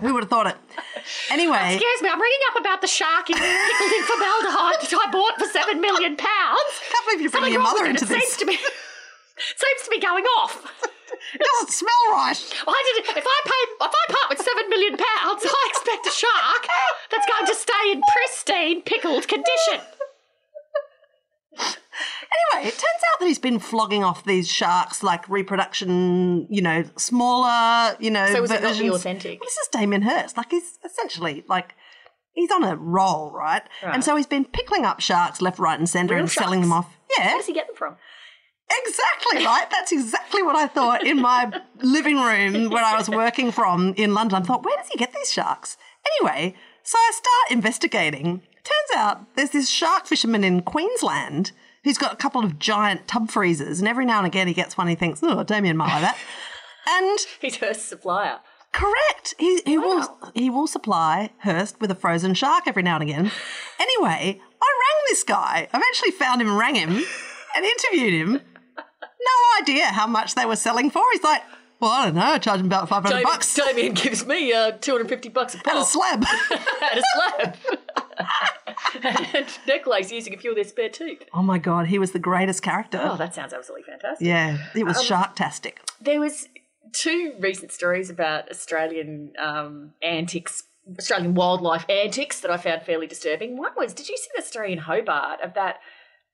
Who 0.00 0.12
would 0.14 0.24
have 0.24 0.30
thought 0.30 0.46
it? 0.48 0.56
Anyway. 1.30 1.74
Excuse 1.74 2.02
me, 2.02 2.08
I'm 2.10 2.20
ringing 2.20 2.38
up 2.50 2.60
about 2.60 2.80
the 2.82 2.86
shark 2.88 3.30
in 3.30 3.36
pickled 3.36 3.92
in 3.92 4.02
formaldehyde 4.04 4.80
that 4.82 5.00
I 5.06 5.10
bought 5.10 5.38
for 5.38 5.46
seven 5.46 5.80
million 5.80 6.16
pounds. 6.16 6.72
can't 6.90 7.06
believe 7.06 7.20
you're 7.22 7.30
bringing 7.30 7.30
Something 7.30 7.52
your 7.52 7.62
mother 7.62 7.82
with 7.82 7.96
it. 7.96 8.02
into 8.02 8.04
it 8.04 8.08
this. 8.08 8.22
Seems 8.24 8.36
to 8.38 8.46
be 8.46 8.56
seems 9.56 9.82
to 9.84 9.90
be 9.90 9.98
going 10.00 10.24
off. 10.38 10.66
It 11.34 11.40
doesn't 11.40 11.72
smell 11.72 12.02
right. 12.10 12.36
I 12.66 13.02
did. 13.04 13.16
If 13.16 13.24
I 13.26 13.40
pay, 13.44 13.86
if 13.86 13.92
I 13.92 14.12
part 14.12 14.28
with 14.30 14.40
seven 14.40 14.68
million 14.68 14.96
pounds, 14.96 15.44
I 15.46 15.68
expect 15.70 16.06
a 16.06 16.10
shark 16.10 16.66
that's 17.10 17.26
going 17.26 17.46
to 17.46 17.54
stay 17.54 17.92
in 17.92 18.02
pristine 18.12 18.82
pickled 18.82 19.28
condition. 19.28 19.80
Anyway, 21.58 22.68
it 22.68 22.72
turns 22.72 23.02
out 23.12 23.20
that 23.20 23.26
he's 23.26 23.38
been 23.38 23.58
flogging 23.58 24.02
off 24.02 24.24
these 24.24 24.50
sharks 24.50 25.02
like 25.02 25.28
reproduction, 25.28 26.46
you 26.50 26.62
know, 26.62 26.84
smaller, 26.96 27.94
you 28.00 28.10
know. 28.10 28.26
So 28.32 28.40
was 28.40 28.50
it 28.50 28.54
not 28.54 28.62
the 28.62 28.68
versions. 28.68 28.94
authentic? 28.94 29.40
This 29.40 29.56
is 29.58 29.68
Damien 29.68 30.02
Hirst. 30.02 30.36
Like 30.36 30.50
he's 30.50 30.78
essentially 30.84 31.44
like 31.48 31.74
he's 32.32 32.50
on 32.50 32.64
a 32.64 32.74
roll, 32.76 33.30
right? 33.32 33.62
And 33.82 34.02
so 34.02 34.16
he's 34.16 34.26
been 34.26 34.46
pickling 34.46 34.86
up 34.86 35.00
sharks 35.00 35.42
left, 35.42 35.58
right, 35.58 35.78
and 35.78 35.88
centre 35.88 36.14
Real 36.14 36.22
and 36.22 36.30
selling 36.30 36.62
them 36.62 36.72
off. 36.72 36.96
Yeah, 37.18 37.28
Where 37.28 37.36
does 37.36 37.46
he 37.46 37.52
get 37.52 37.66
them 37.66 37.76
from? 37.76 37.96
Exactly 38.86 39.44
right. 39.44 39.66
That's 39.70 39.92
exactly 39.92 40.42
what 40.42 40.56
I 40.56 40.66
thought 40.66 41.06
in 41.06 41.20
my 41.20 41.60
living 41.82 42.16
room 42.16 42.70
where 42.70 42.84
I 42.84 42.96
was 42.96 43.08
working 43.08 43.52
from 43.52 43.94
in 43.96 44.14
London. 44.14 44.42
I 44.42 44.44
thought, 44.44 44.64
where 44.64 44.76
does 44.76 44.88
he 44.88 44.98
get 44.98 45.12
these 45.12 45.32
sharks? 45.32 45.76
Anyway, 46.18 46.54
so 46.82 46.98
I 46.98 47.10
start 47.12 47.50
investigating. 47.50 48.42
Turns 48.64 48.96
out 48.96 49.34
there's 49.36 49.50
this 49.50 49.68
shark 49.68 50.06
fisherman 50.06 50.44
in 50.44 50.62
Queensland 50.62 51.52
who's 51.84 51.98
got 51.98 52.12
a 52.12 52.16
couple 52.16 52.44
of 52.44 52.58
giant 52.58 53.08
tub 53.08 53.30
freezers, 53.30 53.80
and 53.80 53.88
every 53.88 54.06
now 54.06 54.18
and 54.18 54.26
again 54.26 54.46
he 54.46 54.54
gets 54.54 54.78
one. 54.78 54.88
He 54.88 54.94
thinks, 54.94 55.20
oh, 55.22 55.42
Damien 55.42 55.76
might 55.76 55.92
like 55.92 56.02
that, 56.02 56.18
and 56.88 57.18
He's 57.40 57.56
her 57.56 57.74
supplier. 57.74 58.38
Correct. 58.72 59.34
He, 59.38 59.60
he 59.66 59.76
will 59.76 60.18
he 60.34 60.48
will 60.48 60.66
supply 60.66 61.30
Hirst 61.38 61.80
with 61.80 61.90
a 61.90 61.94
frozen 61.94 62.34
shark 62.34 62.64
every 62.66 62.82
now 62.82 62.94
and 62.94 63.02
again. 63.02 63.30
Anyway, 63.78 64.40
I 64.40 64.66
rang 64.80 65.02
this 65.08 65.24
guy. 65.24 65.68
I've 65.72 65.82
actually 65.82 66.12
found 66.12 66.40
him, 66.40 66.56
rang 66.56 66.76
him, 66.76 67.02
and 67.54 67.64
interviewed 67.64 68.14
him. 68.14 68.40
No 69.24 69.62
idea 69.62 69.86
how 69.86 70.06
much 70.06 70.34
they 70.34 70.46
were 70.46 70.56
selling 70.56 70.90
for. 70.90 71.02
He's 71.12 71.22
like, 71.22 71.42
well, 71.80 71.90
I 71.90 72.04
don't 72.04 72.14
know. 72.14 72.22
I 72.22 72.38
charge 72.38 72.60
him 72.60 72.66
about 72.66 72.88
five 72.88 73.02
hundred 73.02 73.24
bucks 73.24 73.52
Damien 73.54 73.94
gives 73.94 74.24
me 74.24 74.52
uh, 74.52 74.72
250 74.72 75.28
bucks 75.30 75.54
a 75.54 75.58
pop. 75.58 75.66
and 75.74 75.82
a 75.82 75.84
slab. 75.84 76.24
and 76.92 77.00
a 77.00 77.02
slab. 77.14 77.56
and 79.74 80.12
using 80.12 80.34
a 80.34 80.36
few 80.36 80.50
of 80.50 80.56
their 80.56 80.64
spare 80.64 80.88
teeth. 80.88 81.24
oh 81.34 81.42
my 81.42 81.58
god, 81.58 81.88
he 81.88 81.98
was 81.98 82.12
the 82.12 82.18
greatest 82.18 82.62
character. 82.62 83.00
Oh, 83.02 83.16
that 83.16 83.34
sounds 83.34 83.52
absolutely 83.52 83.84
fantastic. 83.84 84.26
yeah, 84.26 84.58
it 84.74 84.84
was 84.84 84.98
sharktastic. 84.98 85.78
There 86.00 86.20
was 86.20 86.48
two 86.92 87.34
recent 87.40 87.72
stories 87.72 88.10
about 88.10 88.50
Australian 88.50 89.32
um, 89.38 89.94
antics, 90.02 90.64
Australian 90.98 91.34
wildlife 91.34 91.84
antics 91.88 92.40
that 92.40 92.50
I 92.50 92.56
found 92.58 92.82
fairly 92.82 93.06
disturbing. 93.06 93.56
One 93.56 93.72
was, 93.76 93.92
did 93.92 94.08
you 94.08 94.16
see 94.16 94.28
the 94.36 94.42
story 94.42 94.72
in 94.72 94.78
Hobart 94.78 95.40
of 95.40 95.54
that 95.54 95.80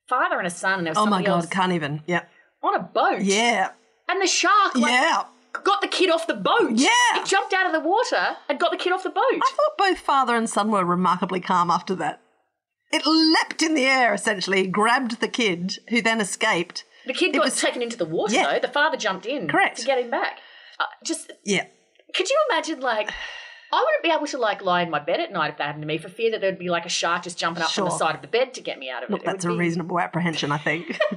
father 0.09 0.38
and 0.38 0.46
a 0.46 0.51
son? 0.51 0.79
And 0.79 0.87
there 0.87 0.92
was 0.92 0.98
Oh 0.98 1.07
my 1.07 1.22
god, 1.22 1.37
else 1.37 1.46
can't 1.46 1.72
even. 1.72 2.03
Yeah, 2.07 2.24
on 2.62 2.75
a 2.75 2.81
boat. 2.83 3.21
yeah, 3.23 3.71
And 4.09 4.21
the 4.23 4.27
shark 4.27 4.75
like, 4.75 4.90
yeah. 4.92 5.23
got 5.64 5.81
the 5.81 5.88
kid 5.88 6.11
off 6.11 6.27
the 6.27 6.35
boat. 6.35 6.73
Yeah. 6.73 6.88
It 7.14 7.27
jumped 7.27 7.53
out 7.55 7.66
of 7.66 7.73
the 7.73 7.81
water 7.87 8.37
and 8.49 8.59
got 8.59 8.71
the 8.71 8.77
kid 8.77 8.92
off 8.92 9.03
the 9.03 9.11
boat. 9.11 9.23
I 9.33 9.38
thought 9.57 9.79
both 9.79 9.99
father 9.99 10.35
and 10.37 10.49
son 10.49 10.71
were 10.71 10.85
remarkably 10.85 11.40
calm 11.40 11.71
after 11.71 11.94
that. 11.97 12.21
It 12.90 13.03
leapt 13.07 13.62
in 13.62 13.75
the 13.75 13.85
air, 13.85 14.14
essentially, 14.14 14.66
grabbed 14.66 15.21
the 15.21 15.29
kid, 15.29 15.79
who 15.90 16.01
then 16.01 16.21
escaped. 16.21 16.85
The 17.07 17.12
kid 17.12 17.35
It 17.35 17.38
got 17.38 17.44
was- 17.44 17.61
taken 17.61 17.83
into 17.83 17.97
the 17.97 18.07
water 18.07 18.35
Yeah. 18.35 18.53
though. 18.55 18.59
The 18.61 18.73
father 18.73 18.97
jumped 18.97 19.27
in 19.27 19.47
Correct. 19.49 19.79
to 19.79 19.85
get 19.87 19.99
him 19.99 20.11
back. 20.11 20.40
Uh, 20.81 20.85
just 21.05 21.31
Yeah. 21.44 21.66
could 22.14 22.29
you 22.31 22.37
imagine 22.51 22.81
like 22.81 23.11
I 23.70 23.85
wouldn't 23.85 24.02
be 24.02 24.11
able 24.11 24.26
to 24.28 24.38
like 24.38 24.62
lie 24.62 24.83
in 24.83 24.90
my 24.90 24.98
bed 24.98 25.20
at 25.20 25.31
night 25.31 25.50
if 25.50 25.59
that 25.59 25.64
happened 25.66 25.83
to 25.83 25.87
me 25.87 25.98
for 25.98 26.09
fear 26.09 26.31
that 26.31 26.40
there'd 26.40 26.59
be 26.59 26.70
like 26.70 26.87
a 26.87 26.88
shark 26.90 27.24
just 27.24 27.37
jumping 27.38 27.62
up 27.62 27.70
from 27.70 27.85
the 27.85 27.90
side 27.90 28.14
of 28.14 28.22
the 28.22 28.28
bed 28.28 28.54
to 28.54 28.62
get 28.62 28.78
me 28.78 28.88
out 28.90 29.02
of 29.04 29.11
Look, 29.11 29.20
it. 29.20 29.24
It 29.24 29.26
that's 29.26 29.44
a 29.44 29.48
be- 29.48 29.57
reasonable 29.57 30.00
apprehension, 30.00 30.52
I 30.52 30.59
think. 30.59 30.98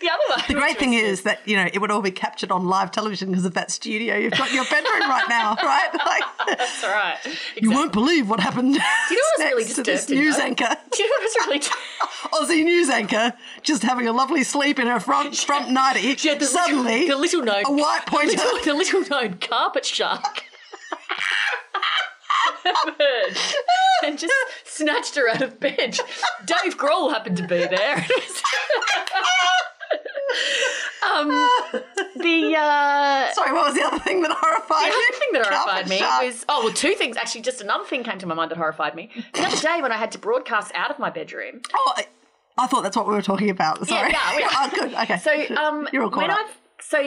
The 0.00 0.10
other 0.10 0.22
one. 0.36 0.44
the 0.48 0.54
great 0.54 0.78
thing 0.78 0.92
is 0.94 1.22
that, 1.22 1.40
you 1.46 1.56
know, 1.56 1.66
it 1.72 1.78
would 1.80 1.90
all 1.90 2.02
be 2.02 2.10
captured 2.10 2.50
on 2.50 2.66
live 2.66 2.90
television 2.90 3.30
because 3.30 3.44
of 3.46 3.54
that 3.54 3.70
studio 3.70 4.16
you've 4.16 4.32
got 4.32 4.48
in 4.50 4.56
your 4.56 4.64
bedroom 4.64 5.08
right 5.08 5.24
now, 5.28 5.54
right? 5.62 5.88
Like, 5.94 6.58
that's 6.58 6.84
all 6.84 6.90
right. 6.90 7.16
you 7.56 7.70
won't 7.70 7.92
believe 7.92 8.28
what 8.28 8.40
happened. 8.40 8.74
Do 8.74 8.80
you 9.14 9.16
know 9.38 9.46
what's 9.46 9.54
really 9.54 9.64
to 9.74 9.82
this 9.84 10.10
news 10.10 10.36
know? 10.38 10.44
anchor, 10.44 10.66
Do 10.92 11.02
you 11.02 11.08
know 11.08 11.16
what's 11.46 11.46
really? 11.46 12.60
Aussie 12.60 12.64
news 12.64 12.90
anchor, 12.90 13.32
just 13.62 13.82
having 13.82 14.06
a 14.06 14.12
lovely 14.12 14.42
sleep 14.44 14.78
in 14.78 14.86
her 14.86 15.00
front 15.00 15.34
front 15.36 15.70
nightie. 15.70 16.16
Yeah, 16.20 16.34
the 16.34 16.44
Suddenly, 16.46 17.06
little, 17.08 17.16
the 17.16 17.20
little 17.20 17.42
known, 17.42 17.64
a 17.64 17.72
white 17.72 18.02
the 18.04 18.10
pointer. 18.10 18.36
little, 18.36 18.64
the 18.64 18.74
little 18.74 19.02
known 19.08 19.34
carpet 19.38 19.86
shark. 19.86 20.44
Emerged 22.86 23.56
and 24.04 24.18
just 24.18 24.32
snatched 24.64 25.14
her 25.16 25.28
out 25.28 25.42
of 25.42 25.58
bed. 25.60 25.98
Dave 26.44 26.76
Grohl 26.78 27.10
happened 27.12 27.36
to 27.38 27.46
be 27.46 27.66
there. 27.66 27.96
um, 31.10 31.28
the 32.16 32.54
uh, 32.56 33.32
Sorry, 33.32 33.52
what 33.52 33.66
was 33.66 33.74
the 33.74 33.82
other 33.84 33.98
thing 33.98 34.22
that 34.22 34.30
horrified 34.32 34.90
The 34.90 34.94
other 34.94 35.18
thing 35.18 35.28
that 35.32 35.46
horrified 35.46 35.88
me 35.88 35.98
shark. 35.98 36.22
was 36.24 36.44
oh 36.48 36.64
well 36.64 36.72
two 36.72 36.92
things 36.94 37.16
actually 37.16 37.40
just 37.42 37.60
another 37.60 37.84
thing 37.84 38.04
came 38.04 38.18
to 38.18 38.26
my 38.26 38.34
mind 38.34 38.50
that 38.50 38.58
horrified 38.58 38.94
me 38.94 39.10
the 39.34 39.42
other 39.42 39.56
day 39.56 39.80
when 39.82 39.90
I 39.92 39.96
had 39.96 40.12
to 40.12 40.18
broadcast 40.18 40.70
out 40.74 40.90
of 40.90 40.98
my 40.98 41.10
bedroom 41.10 41.62
Oh, 41.74 41.92
I, 41.96 42.06
I 42.58 42.66
thought 42.66 42.82
that's 42.82 42.96
what 42.96 43.06
we 43.08 43.14
were 43.14 43.22
talking 43.22 43.50
about. 43.50 43.86
Sorry. 43.86 44.10
yeah, 44.12 44.36
we 44.36 44.42
are. 44.42 44.48
oh, 44.52 44.70
good. 44.74 44.94
Okay. 44.94 45.18
so 45.18 45.56
um 45.56 45.88
You're 45.92 46.04
all 46.04 46.10
caught 46.10 46.22
when 46.22 46.30
up. 46.30 46.38
I've 46.46 46.56
so 46.82 46.98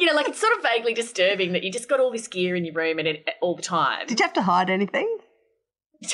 you 0.00 0.06
know 0.06 0.14
like 0.14 0.28
it's 0.28 0.40
sort 0.40 0.56
of 0.56 0.62
vaguely 0.62 0.94
disturbing 0.94 1.52
that 1.52 1.62
you 1.62 1.70
just 1.70 1.88
got 1.88 2.00
all 2.00 2.10
this 2.10 2.26
gear 2.26 2.56
in 2.56 2.64
your 2.64 2.74
room 2.74 2.98
and 2.98 3.06
it 3.06 3.28
all 3.40 3.54
the 3.54 3.62
time 3.62 4.06
Did 4.06 4.18
you 4.18 4.24
have 4.24 4.32
to 4.34 4.42
hide 4.42 4.70
anything? 4.70 5.18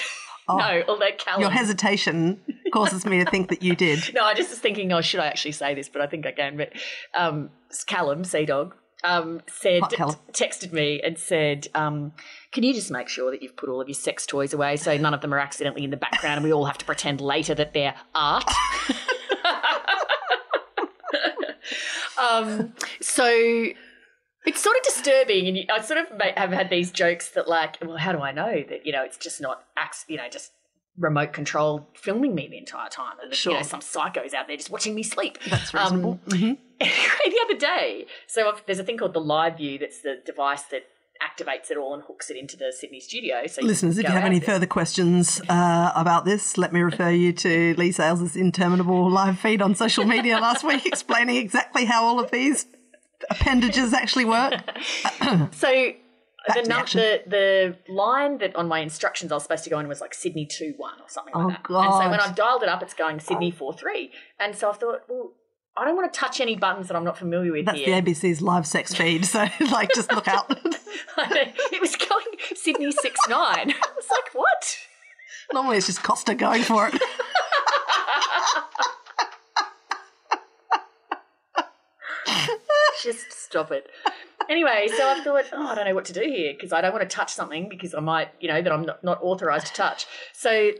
Oh, 0.48 0.58
no 0.58 0.84
although 0.86 1.08
Callum 1.18 1.40
Your 1.40 1.50
hesitation 1.50 2.40
causes 2.72 3.04
me 3.04 3.18
to 3.18 3.28
think 3.28 3.48
that 3.48 3.64
you 3.64 3.74
did. 3.74 3.98
no 4.14 4.22
I 4.22 4.32
just 4.32 4.50
was 4.50 4.60
thinking 4.60 4.92
oh 4.92 5.00
should 5.00 5.18
I 5.18 5.26
actually 5.26 5.50
say 5.50 5.74
this 5.74 5.88
but 5.88 6.00
I 6.00 6.06
think 6.06 6.24
I 6.24 6.30
can 6.30 6.56
but 6.56 6.72
um 7.14 7.50
Callum 7.88 8.22
Sea 8.22 8.44
Dog 8.44 8.76
um, 9.04 9.40
said 9.46 9.82
colour. 9.92 10.14
texted 10.32 10.72
me 10.72 11.00
and 11.02 11.18
said, 11.18 11.68
um, 11.74 12.12
"Can 12.52 12.64
you 12.64 12.72
just 12.74 12.90
make 12.90 13.08
sure 13.08 13.30
that 13.30 13.42
you've 13.42 13.56
put 13.56 13.68
all 13.68 13.80
of 13.80 13.88
your 13.88 13.94
sex 13.94 14.26
toys 14.26 14.52
away 14.52 14.76
so 14.76 14.96
none 14.96 15.14
of 15.14 15.20
them 15.20 15.32
are 15.32 15.38
accidentally 15.38 15.84
in 15.84 15.90
the 15.90 15.96
background 15.96 16.36
and 16.36 16.44
we 16.44 16.52
all 16.52 16.64
have 16.64 16.78
to 16.78 16.84
pretend 16.84 17.20
later 17.20 17.54
that 17.54 17.72
they're 17.72 17.94
art?" 18.14 18.50
um, 22.18 22.72
so 23.00 23.26
it's 24.44 24.60
sort 24.60 24.76
of 24.76 24.82
disturbing, 24.84 25.48
and 25.48 25.70
I 25.70 25.80
sort 25.80 25.98
of 26.00 26.20
have 26.36 26.52
had 26.52 26.70
these 26.70 26.90
jokes 26.92 27.30
that, 27.30 27.48
like, 27.48 27.78
well, 27.84 27.96
how 27.96 28.12
do 28.12 28.18
I 28.20 28.32
know 28.32 28.62
that 28.68 28.86
you 28.86 28.92
know 28.92 29.02
it's 29.02 29.16
just 29.16 29.40
not, 29.40 29.64
you 30.08 30.16
know, 30.16 30.28
just 30.30 30.52
remote 30.98 31.32
control 31.32 31.88
filming 31.94 32.34
me 32.34 32.48
the 32.48 32.56
entire 32.58 32.88
time, 32.88 33.14
and 33.22 33.30
that, 33.32 33.44
you 33.44 33.52
know 33.52 33.58
Sure. 33.58 33.64
some 33.64 33.80
psychos 33.80 34.32
out 34.34 34.46
there 34.46 34.56
just 34.56 34.70
watching 34.70 34.94
me 34.94 35.02
sleep. 35.02 35.38
That's 35.48 35.74
Um, 35.74 35.80
reasonable. 35.82 36.20
Mhm. 36.28 36.58
Anyway, 36.78 37.30
the 37.30 37.40
other 37.44 37.58
day, 37.58 38.06
so 38.26 38.48
I've, 38.50 38.62
there's 38.66 38.78
a 38.78 38.84
thing 38.84 38.98
called 38.98 39.14
the 39.14 39.20
Live 39.20 39.56
View. 39.56 39.78
That's 39.78 40.02
the 40.02 40.20
device 40.26 40.62
that 40.64 40.82
activates 41.22 41.70
it 41.70 41.76
all 41.76 41.94
and 41.94 42.02
hooks 42.04 42.30
it 42.30 42.36
into 42.36 42.56
the 42.56 42.72
Sydney 42.72 43.00
studio. 43.00 43.46
So 43.46 43.62
Listeners, 43.62 43.96
can 43.96 44.04
if 44.04 44.08
you 44.10 44.14
have 44.14 44.24
any 44.24 44.38
there. 44.38 44.54
further 44.54 44.66
questions 44.66 45.40
uh, 45.48 45.92
about 45.94 46.24
this, 46.24 46.56
let 46.58 46.72
me 46.72 46.80
refer 46.80 47.10
you 47.10 47.32
to 47.34 47.74
Leigh 47.76 47.92
Sales' 47.92 48.36
interminable 48.36 49.10
live 49.10 49.38
feed 49.38 49.60
on 49.62 49.74
social 49.74 50.04
media 50.04 50.38
last 50.38 50.64
week 50.64 50.86
explaining 50.94 51.36
exactly 51.36 51.84
how 51.84 52.04
all 52.04 52.20
of 52.20 52.30
these 52.30 52.66
appendages 53.30 53.92
actually 53.92 54.24
work. 54.24 54.54
So 55.52 55.92
the, 56.54 56.62
the 56.62 57.22
the 57.26 57.92
line 57.92 58.38
that 58.38 58.54
on 58.54 58.68
my 58.68 58.78
instructions 58.78 59.32
I 59.32 59.34
was 59.34 59.42
supposed 59.42 59.64
to 59.64 59.70
go 59.70 59.80
in 59.80 59.88
was 59.88 60.00
like 60.00 60.14
Sydney 60.14 60.46
two 60.46 60.74
one 60.76 60.94
or 61.00 61.08
something 61.08 61.32
Oh, 61.34 61.40
like 61.46 61.56
that. 61.56 61.62
God. 61.64 61.84
And 61.86 61.94
so 62.04 62.10
when 62.10 62.20
I've 62.20 62.36
dialed 62.36 62.62
it 62.62 62.68
up, 62.68 62.82
it's 62.82 62.94
going 62.94 63.18
Sydney 63.18 63.50
four 63.50 63.72
three. 63.72 64.12
And 64.38 64.54
so 64.54 64.70
I 64.70 64.74
thought, 64.74 65.00
well, 65.08 65.32
I 65.78 65.84
don't 65.84 65.94
want 65.94 66.10
to 66.10 66.18
touch 66.18 66.40
any 66.40 66.56
buttons 66.56 66.88
that 66.88 66.96
I'm 66.96 67.04
not 67.04 67.18
familiar 67.18 67.52
with 67.52 67.66
That's 67.66 67.78
here. 67.78 68.00
the 68.00 68.10
ABC's 68.10 68.40
live 68.40 68.66
sex 68.66 68.94
feed, 68.94 69.26
so 69.26 69.46
like 69.70 69.90
just 69.94 70.10
look 70.10 70.26
out. 70.26 70.46
it 71.18 71.80
was 71.80 71.96
going 71.96 72.26
Sydney 72.54 72.90
six 72.92 73.20
nine. 73.28 73.70
I 73.72 73.88
was 73.94 74.06
like, 74.10 74.34
what? 74.34 74.78
Normally 75.52 75.76
it's 75.76 75.86
just 75.86 76.02
Costa 76.02 76.34
going 76.34 76.62
for 76.62 76.88
it. 76.88 76.94
Just 83.02 83.30
stop 83.30 83.70
it. 83.70 83.88
Anyway, 84.48 84.88
so 84.96 85.08
I 85.08 85.20
thought, 85.22 85.44
oh, 85.52 85.66
I 85.66 85.74
don't 85.74 85.84
know 85.84 85.94
what 85.94 86.06
to 86.06 86.12
do 86.12 86.20
here 86.22 86.54
because 86.54 86.72
I 86.72 86.80
don't 86.80 86.92
want 86.92 87.08
to 87.08 87.14
touch 87.14 87.32
something 87.32 87.68
because 87.68 87.94
I 87.94 88.00
might, 88.00 88.28
you 88.40 88.48
know, 88.48 88.62
that 88.62 88.72
I'm 88.72 88.82
not, 88.82 89.04
not 89.04 89.18
authorized 89.22 89.66
to 89.68 89.72
touch. 89.74 90.06
So 90.32 90.70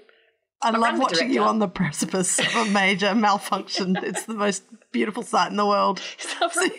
I 0.63 0.71
rang 0.71 0.81
love 0.81 0.99
watching 0.99 1.31
you 1.33 1.43
on 1.43 1.59
the 1.59 1.69
precipice 1.69 2.39
of 2.39 2.55
a 2.57 2.65
major 2.71 3.15
malfunction. 3.15 3.97
It's 4.03 4.25
the 4.25 4.35
most 4.35 4.65
beautiful 4.93 5.23
sight 5.23 5.51
in 5.51 5.57
the 5.57 5.67
world. 5.67 6.01
I've 6.43 6.57
rung- 6.57 6.71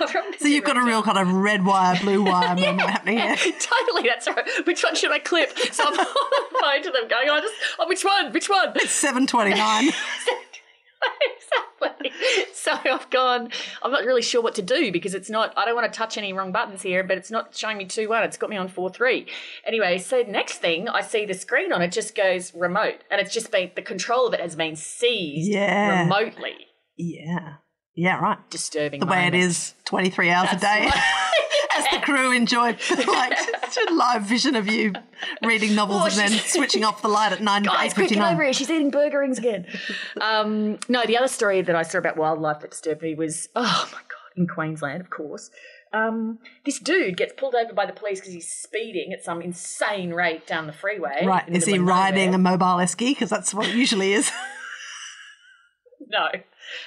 I've 0.00 0.14
rung 0.14 0.30
the 0.32 0.38
So 0.40 0.48
you've 0.48 0.64
got 0.64 0.76
a 0.76 0.82
real 0.82 1.02
kind 1.02 1.18
of 1.18 1.32
red 1.32 1.64
wire, 1.64 1.98
blue 2.00 2.22
wire 2.30 2.54
moment 2.56 2.80
happening 2.88 3.18
here. 3.18 3.36
totally, 3.36 4.08
that's 4.08 4.26
right. 4.26 4.44
Which 4.66 4.82
one 4.82 4.94
should 4.94 5.12
I 5.12 5.18
clip? 5.18 5.56
So 5.58 5.84
I'm 5.86 5.92
on 5.92 5.96
the 5.96 6.58
phone 6.60 6.82
to 6.82 6.90
them 6.90 7.08
going, 7.08 7.28
oh, 7.28 7.40
just, 7.40 7.54
oh 7.78 7.88
which 7.88 8.04
one? 8.04 8.32
Which 8.32 8.48
one? 8.48 8.72
It's 8.76 8.92
729. 8.92 9.90
exactly. 11.80 12.10
So 12.54 12.72
I've 12.72 13.10
gone, 13.10 13.50
I'm 13.82 13.90
not 13.90 14.04
really 14.04 14.22
sure 14.22 14.40
what 14.40 14.54
to 14.56 14.62
do 14.62 14.92
because 14.92 15.14
it's 15.14 15.28
not, 15.30 15.52
I 15.56 15.64
don't 15.64 15.74
want 15.74 15.92
to 15.92 15.96
touch 15.96 16.16
any 16.16 16.32
wrong 16.32 16.52
buttons 16.52 16.82
here, 16.82 17.02
but 17.02 17.18
it's 17.18 17.30
not 17.30 17.56
showing 17.56 17.76
me 17.78 17.84
2 17.86 18.08
1. 18.08 18.22
It's 18.24 18.36
got 18.36 18.50
me 18.50 18.56
on 18.56 18.68
4 18.68 18.90
3. 18.90 19.26
Anyway, 19.66 19.98
so 19.98 20.22
next 20.28 20.58
thing 20.58 20.88
I 20.88 21.00
see 21.02 21.26
the 21.26 21.34
screen 21.34 21.72
on 21.72 21.82
it 21.82 21.92
just 21.92 22.14
goes 22.14 22.54
remote 22.54 23.02
and 23.10 23.20
it's 23.20 23.32
just 23.34 23.50
been, 23.50 23.70
the 23.74 23.82
control 23.82 24.26
of 24.26 24.34
it 24.34 24.40
has 24.40 24.54
been 24.56 24.76
seized 24.76 25.50
Yeah. 25.50 26.02
remotely. 26.02 26.54
Yeah. 26.96 27.54
Yeah, 27.94 28.18
right. 28.20 28.38
Disturbing. 28.48 29.00
The 29.00 29.06
way 29.06 29.26
it 29.26 29.34
is 29.34 29.74
23 29.84 30.30
hours 30.30 30.48
a 30.52 30.56
That's 30.56 30.62
day. 30.62 31.00
As 31.76 31.84
the 31.92 32.00
crew 32.02 32.32
enjoyed 32.32 32.78
like 33.06 33.38
live 33.90 34.22
vision 34.22 34.56
of 34.56 34.66
you 34.68 34.92
reading 35.44 35.74
novels 35.74 36.02
Oh, 36.02 36.06
and 36.06 36.32
then 36.32 36.38
switching 36.40 36.84
off 36.84 37.02
the 37.02 37.08
light 37.08 37.32
at 37.32 37.40
9 37.42 37.62
Guys, 37.62 37.94
quick, 37.94 38.08
get 38.10 38.18
over 38.32 38.42
here. 38.42 38.52
She's 38.52 38.70
eating 38.70 38.90
burger 38.90 39.20
rings 39.20 39.38
again. 39.38 39.66
um, 40.20 40.78
no, 40.88 41.04
the 41.06 41.16
other 41.16 41.28
story 41.28 41.62
that 41.62 41.74
I 41.74 41.82
saw 41.82 41.98
about 41.98 42.16
wildlife 42.16 42.60
that 42.60 42.70
disturbed 42.70 43.02
me 43.02 43.14
was, 43.14 43.48
oh 43.56 43.88
my 43.92 43.98
God, 43.98 44.36
in 44.36 44.46
Queensland, 44.46 45.00
of 45.00 45.10
course. 45.10 45.50
Um, 45.94 46.38
this 46.64 46.78
dude 46.78 47.16
gets 47.18 47.34
pulled 47.36 47.54
over 47.54 47.72
by 47.74 47.84
the 47.84 47.92
police 47.92 48.18
because 48.20 48.32
he's 48.32 48.48
speeding 48.50 49.12
at 49.12 49.22
some 49.22 49.42
insane 49.42 50.10
rate 50.14 50.46
down 50.46 50.66
the 50.66 50.72
freeway. 50.72 51.24
Right. 51.26 51.46
the 51.46 51.52
Is 51.56 51.66
he 51.66 51.78
riding 51.78 52.34
a 52.34 52.38
mobile 52.38 52.78
esky? 52.78 53.10
Because 53.10 53.28
that's 53.30 53.52
what 53.52 53.66
it 53.68 53.74
usually 53.74 54.12
is. 54.12 54.30
No, 56.08 56.26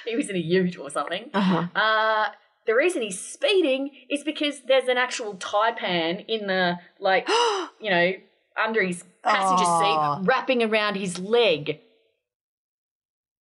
he 0.06 0.14
was 0.14 0.28
in 0.30 0.36
a 0.36 0.38
ute 0.38 0.78
or 0.78 0.88
something. 0.88 1.30
Uh-huh. 1.34 1.66
Uh, 1.74 2.28
the 2.66 2.74
reason 2.74 3.02
he's 3.02 3.20
speeding 3.20 3.90
is 4.10 4.24
because 4.24 4.62
there's 4.66 4.88
an 4.88 4.96
actual 4.96 5.34
taipan 5.34 6.24
in 6.26 6.46
the, 6.46 6.78
like, 7.00 7.28
you 7.80 7.90
know, 7.90 8.12
under 8.62 8.82
his 8.82 9.04
passenger 9.22 9.64
Aw. 9.64 10.18
seat, 10.18 10.26
wrapping 10.26 10.62
around 10.62 10.96
his 10.96 11.18
leg. 11.18 11.80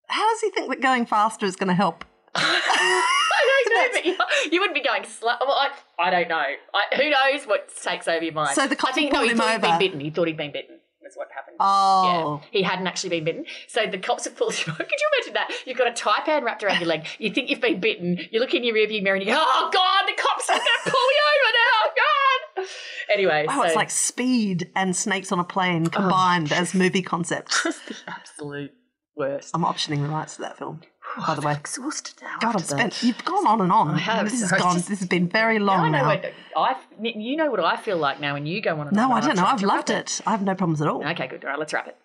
How 0.08 0.30
does 0.30 0.42
he 0.42 0.52
think 0.52 0.70
that 0.70 0.82
going 0.82 1.06
faster 1.06 1.46
is 1.46 1.56
going 1.56 1.70
to 1.70 1.74
help? 1.74 2.06
I 2.36 3.64
don't 3.68 3.94
know, 4.06 4.18
but 4.18 4.52
you, 4.52 4.60
wouldn't 4.60 4.76
be 4.76 4.84
going 4.84 5.04
slow. 5.06 5.34
Well, 5.42 5.52
I, 5.58 5.72
I 6.00 6.10
don't 6.10 6.28
know. 6.28 6.36
I, 6.36 6.96
who 6.96 7.10
knows 7.10 7.48
what 7.48 7.74
takes 7.82 8.08
over 8.08 8.24
your 8.24 8.34
mind? 8.34 8.56
So 8.56 8.68
the 8.68 8.76
cop 8.76 8.92
I 8.92 8.94
think 8.94 9.14
no, 9.14 9.24
he 9.24 9.34
thought 9.34 9.50
he'd 9.50 9.56
over. 9.56 9.68
been 9.68 9.80
bitten. 9.80 10.00
He 10.00 10.10
thought 10.10 10.28
he'd 10.28 10.38
been 10.38 10.52
bitten. 10.52 10.78
That's 11.06 11.16
what 11.16 11.28
happened. 11.32 11.58
Oh. 11.60 12.42
Yeah, 12.52 12.60
he 12.60 12.64
hadn't 12.64 12.88
actually 12.88 13.12
been 13.12 13.26
bitten. 13.26 13.46
So 13.68 13.86
the 13.86 14.00
cops 14.00 14.24
have 14.24 14.36
pulled 14.36 14.56
him 14.56 14.74
over. 14.74 14.84
Could 14.84 15.00
you 15.00 15.10
imagine 15.14 15.34
that? 15.36 15.52
You've 15.68 15.78
got 15.78 15.88
a 15.88 15.92
taipan 15.92 16.42
wrapped 16.42 16.64
around 16.64 16.80
your 16.80 16.88
leg. 16.88 17.06
You 17.20 17.30
think 17.30 17.52
you've 17.52 17.62
been 17.62 17.80
bitten. 17.80 18.18
You 18.32 18.40
look 18.40 18.56
in 18.56 18.64
your 18.64 18.76
rearview 18.76 19.04
mirror 19.04 19.16
and 19.16 19.24
you 19.24 19.32
go, 19.32 19.38
oh, 19.38 19.70
God, 19.72 20.06
the 20.08 20.20
cops 20.20 20.50
are 20.50 20.58
going 20.58 20.66
to 20.66 20.90
pull 20.90 21.08
me 21.08 21.16
over 21.30 21.52
now. 21.54 21.76
Oh, 21.84 21.92
God. 21.96 22.68
Anyway, 23.14 23.46
Wow, 23.48 23.58
so 23.58 23.64
it's 23.64 23.76
like 23.76 23.92
speed 23.92 24.72
and 24.76 24.96
snakes 24.96 25.32
on 25.32 25.38
a 25.38 25.44
plane 25.44 25.86
oh. 25.86 25.90
combined 25.92 26.52
as 26.52 26.74
movie 26.74 27.04
concepts. 27.04 27.62
the 27.64 27.96
absolute 28.08 28.72
worst. 29.16 29.52
I'm 29.54 29.64
optioning 29.64 30.02
the 30.02 30.10
rights 30.10 30.38
to 30.38 30.42
that 30.42 30.58
film, 30.58 30.82
Oh, 31.18 31.24
by 31.28 31.36
the 31.36 31.42
way. 31.42 31.54
exhausted 31.54 32.16
now. 32.22 32.38
God, 32.42 32.56
I've 32.58 32.66
spent. 32.66 33.02
You've 33.04 33.24
gone 33.24 33.48
on 33.48 33.62
and 33.62 33.72
on. 33.72 33.90
I 33.96 33.98
have, 34.00 34.30
This 34.30 34.42
has 34.42 34.52
gone. 34.52 34.76
just- 34.76 34.90
this 34.90 35.00
has 35.00 35.08
been 35.08 35.28
very 35.30 35.56
I 35.58 35.60
long 35.60 35.92
know 35.92 35.98
now. 36.00 36.10
I 36.58 36.76
you 37.02 37.38
know 37.38 37.50
what 37.52 37.60
I 37.60 37.78
feel 37.78 37.98
like 37.98 38.20
now 38.20 38.34
when 38.34 38.46
you 38.46 38.62
go 38.62 38.80
on. 38.80 38.88
and 38.88 38.96
no, 38.96 39.04
on 39.04 39.10
No, 39.10 39.16
I 39.16 39.22
don't 39.22 39.36
know. 39.36 39.46
I've 39.46 39.62
loved 39.62 39.90
wrap 39.90 40.00
it. 40.02 40.22
I 40.26 40.32
have 40.32 40.42
no 40.42 40.56
problems 40.56 40.82
at 40.82 40.88
all. 40.88 41.06
Okay, 41.08 41.28
good. 41.28 41.44
All 41.44 41.52
right, 41.52 41.60
let's 41.60 41.74
wrap 41.74 41.88
it. 41.88 41.98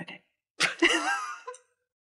Okay. 0.00 0.20